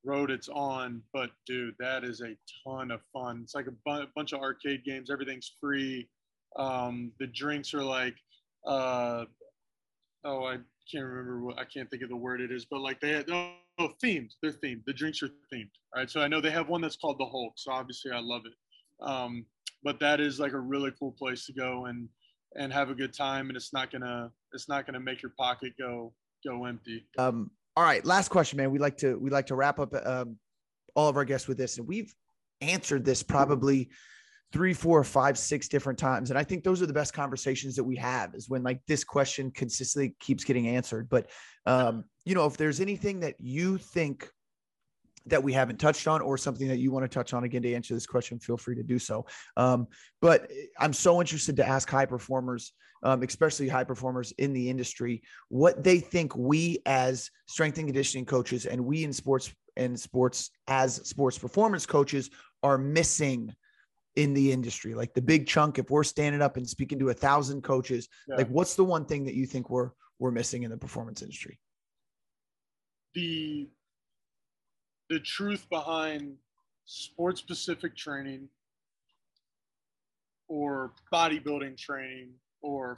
[0.04, 3.42] road it's on, but dude, that is a ton of fun.
[3.44, 5.10] It's like a bu- bunch of arcade games.
[5.12, 6.08] Everything's free.
[6.56, 8.16] Um, the drinks are like,
[8.66, 9.26] uh,
[10.24, 10.58] oh, I
[10.92, 13.30] can't remember what I can't think of the word it is, but like they had,
[13.30, 14.32] oh, oh, themed.
[14.42, 14.84] They're themed.
[14.86, 15.70] The drinks are themed.
[15.96, 16.10] Right.
[16.10, 17.54] So I know they have one that's called the Hulk.
[17.56, 18.54] So obviously I love it.
[19.02, 19.46] Um,
[19.84, 22.08] but that is like a really cool place to go and
[22.56, 23.48] and have a good time.
[23.48, 26.14] And it's not gonna it's not gonna make your pocket go
[26.46, 27.06] go empty.
[27.18, 27.52] Um.
[27.76, 28.06] All right.
[28.06, 28.72] Last question, man.
[28.72, 30.38] We like to we like to wrap up um,
[30.96, 32.14] all of our guests with this, and we've
[32.60, 33.90] answered this probably
[34.52, 36.30] three, four, five, six different times.
[36.30, 39.04] And I think those are the best conversations that we have is when like this
[39.04, 41.08] question consistently keeps getting answered.
[41.10, 41.30] But,
[41.66, 44.30] um, you know, if there's anything that you think
[45.26, 47.74] that we haven't touched on or something that you want to touch on again to
[47.74, 49.26] answer this question feel free to do so.
[49.58, 49.88] Um,
[50.22, 50.50] but
[50.80, 52.74] i'm so interested to ask high performers
[53.04, 58.26] um, especially high performers in the industry what they think we as strength and conditioning
[58.26, 62.30] coaches and we in sports and sports as sports performance coaches
[62.64, 63.54] are missing
[64.16, 64.94] in the industry.
[64.94, 68.36] Like the big chunk if we're standing up and speaking to a thousand coaches yeah.
[68.36, 71.60] like what's the one thing that you think we're we're missing in the performance industry?
[73.14, 73.70] The
[75.12, 76.38] the truth behind
[76.86, 78.48] sports specific training
[80.48, 82.30] or bodybuilding training
[82.62, 82.96] or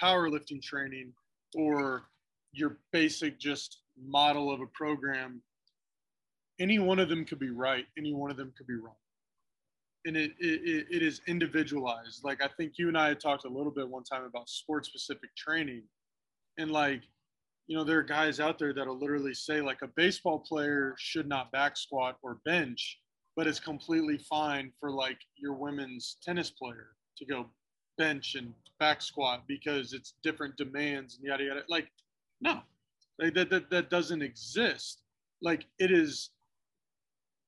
[0.00, 1.12] powerlifting training
[1.54, 2.04] or
[2.52, 5.42] your basic just model of a program
[6.58, 8.96] any one of them could be right any one of them could be wrong.
[10.06, 12.24] And it, it, it is individualized.
[12.24, 14.86] Like i think you and i had talked a little bit one time about sport
[14.86, 15.82] specific training
[16.56, 17.02] and like
[17.66, 21.28] you know, there are guys out there that'll literally say like a baseball player should
[21.28, 22.98] not back squat or bench,
[23.36, 27.46] but it's completely fine for like your women's tennis player to go
[27.98, 31.62] bench and back squat because it's different demands and yada yada.
[31.68, 31.88] Like,
[32.40, 32.60] no,
[33.20, 35.02] like that, that, that doesn't exist.
[35.40, 36.30] Like it is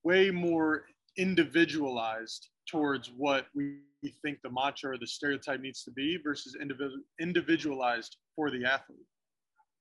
[0.05, 0.85] way more
[1.17, 3.79] individualized towards what we
[4.23, 9.07] think the mantra or the stereotype needs to be versus individual individualized for the athlete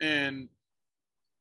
[0.02, 0.48] and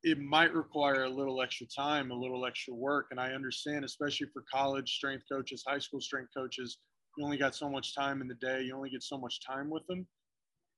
[0.03, 3.07] it might require a little extra time, a little extra work.
[3.11, 6.79] And I understand, especially for college strength coaches, high school strength coaches,
[7.17, 9.71] you only got so much time in the day, you only get so much time
[9.71, 10.07] with them.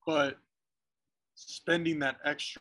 [0.07, 0.37] But
[1.37, 2.61] spending that extra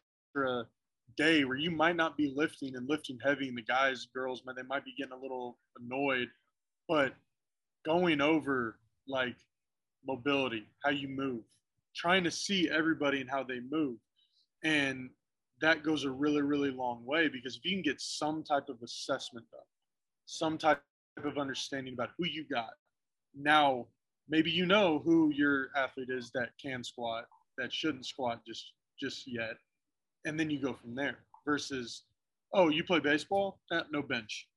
[1.17, 4.55] day where you might not be lifting and lifting heavy, and the guys, girls, man,
[4.55, 6.29] they might be getting a little annoyed,
[6.87, 7.13] but
[7.85, 9.35] going over like
[10.07, 11.41] mobility, how you move,
[11.95, 13.97] trying to see everybody and how they move
[14.63, 15.09] and
[15.61, 18.81] that goes a really, really long way because if you can get some type of
[18.83, 19.61] assessment done,
[20.25, 20.81] some type
[21.23, 22.71] of understanding about who you got,
[23.35, 23.85] now
[24.29, 27.25] maybe you know who your athlete is that can squat,
[27.57, 29.55] that shouldn't squat just just yet,
[30.25, 31.19] and then you go from there.
[31.45, 32.03] Versus,
[32.53, 33.59] oh, you play baseball?
[33.71, 34.47] Eh, no bench,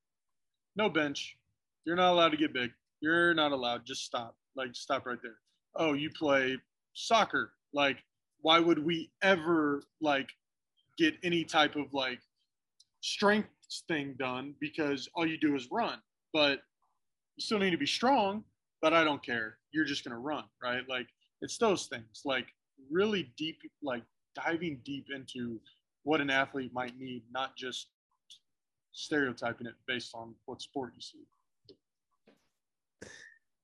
[0.76, 1.36] no bench.
[1.84, 2.70] You're not allowed to get big.
[3.00, 3.84] You're not allowed.
[3.84, 4.36] Just stop.
[4.56, 5.38] Like stop right there.
[5.74, 6.56] Oh, you play
[6.94, 7.52] soccer?
[7.72, 7.98] Like
[8.46, 10.28] why would we ever like
[10.96, 12.20] get any type of like
[13.00, 13.48] strength
[13.88, 14.54] thing done?
[14.60, 15.98] Because all you do is run.
[16.32, 16.60] But
[17.34, 18.44] you still need to be strong
[18.80, 19.56] but i don't care.
[19.72, 20.88] You're just going to run right?
[20.88, 21.08] Like
[21.42, 22.46] it's those things like
[22.88, 24.04] really deep like
[24.36, 25.58] diving deep into
[26.04, 27.88] what an athlete might need not just
[28.92, 31.26] stereotyping it based on what sport you see.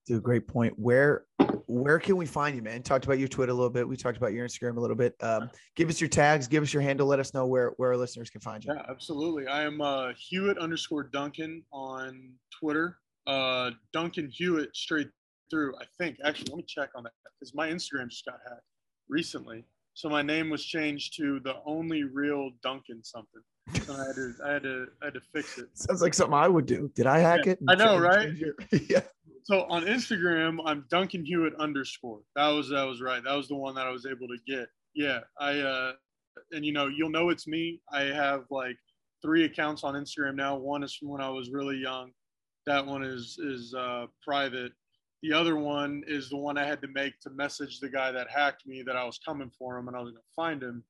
[0.07, 0.77] To a great point.
[0.77, 1.23] Where
[1.67, 2.83] where can we find you, man?
[2.83, 3.87] Talked about your Twitter a little bit.
[3.87, 5.15] We talked about your Instagram a little bit.
[5.21, 7.07] Um, give us your tags, give us your handle.
[7.07, 8.73] Let us know where where our listeners can find you.
[8.73, 9.47] Yeah, absolutely.
[9.47, 12.97] I am uh, Hewitt underscore Duncan on Twitter.
[13.27, 15.09] Uh, Duncan Hewitt straight
[15.49, 15.75] through.
[15.77, 18.61] I think actually, let me check on that because my Instagram just got hacked
[19.09, 19.65] recently.
[19.95, 23.41] So my name was changed to the only real Duncan something.
[23.85, 25.67] So I had to, I had to, I had to fix it.
[25.73, 26.91] Sounds like something I would do.
[26.95, 27.59] Did I hack yeah, it?
[27.69, 28.29] I know, right?
[28.89, 29.01] yeah
[29.43, 32.21] so on Instagram, I'm Duncan Hewitt underscore.
[32.35, 33.23] That was that was right.
[33.23, 34.67] That was the one that I was able to get.
[34.95, 35.93] Yeah, I uh,
[36.51, 37.81] and you know you'll know it's me.
[37.91, 38.77] I have like
[39.21, 40.55] three accounts on Instagram now.
[40.55, 42.11] One is from when I was really young.
[42.65, 44.71] That one is is uh, private.
[45.23, 48.29] The other one is the one I had to make to message the guy that
[48.29, 50.83] hacked me that I was coming for him and I was gonna find him.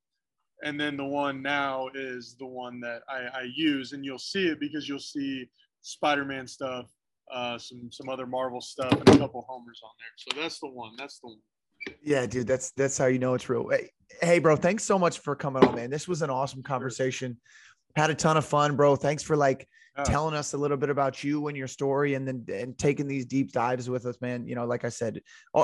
[0.64, 4.48] And then the one now is the one that I, I use, and you'll see
[4.48, 5.50] it because you'll see
[5.82, 6.90] Spider-Man stuff
[7.32, 10.08] uh, some some other Marvel stuff, and a couple homers on there.
[10.18, 10.94] So that's the one.
[10.98, 11.40] That's the one.
[12.02, 13.70] Yeah, dude, that's that's how you know it's real.
[13.70, 13.90] Hey,
[14.22, 15.90] hey, bro, thanks so much for coming on, man.
[15.90, 17.38] This was an awesome conversation.
[17.96, 18.96] Had a ton of fun, bro.
[18.96, 19.68] Thanks for like
[20.06, 23.26] telling us a little bit about you and your story, and then and taking these
[23.26, 24.48] deep dives with us, man.
[24.48, 25.22] You know, like I said,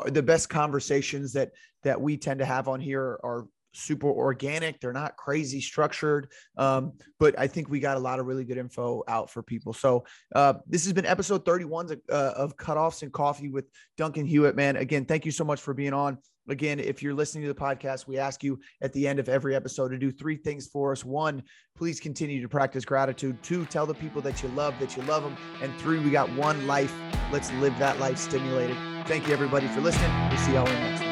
[0.08, 1.52] the best conversations that
[1.84, 4.80] that we tend to have on here are super organic.
[4.80, 6.32] They're not crazy structured.
[6.58, 9.74] Um, but I think we got a lot of really good info out for people.
[9.74, 10.06] So
[10.36, 13.66] uh, this has been episode 31 of, uh, of Cutoffs and Coffee with
[13.98, 14.76] Duncan Hewitt, man.
[14.76, 16.18] Again, thank you so much for being on.
[16.48, 19.56] Again, if you're listening to the podcast, we ask you at the end of every
[19.56, 21.06] episode to do three things for us.
[21.06, 21.44] One,
[21.76, 23.42] please continue to practice gratitude.
[23.44, 25.38] Two, tell the people that you love that you love them.
[25.62, 26.94] And three, we got one life.
[27.32, 28.78] Let's live that life stimulated.
[29.06, 30.12] Thank you, everybody, for listening.
[30.30, 31.09] We'll see y'all in next.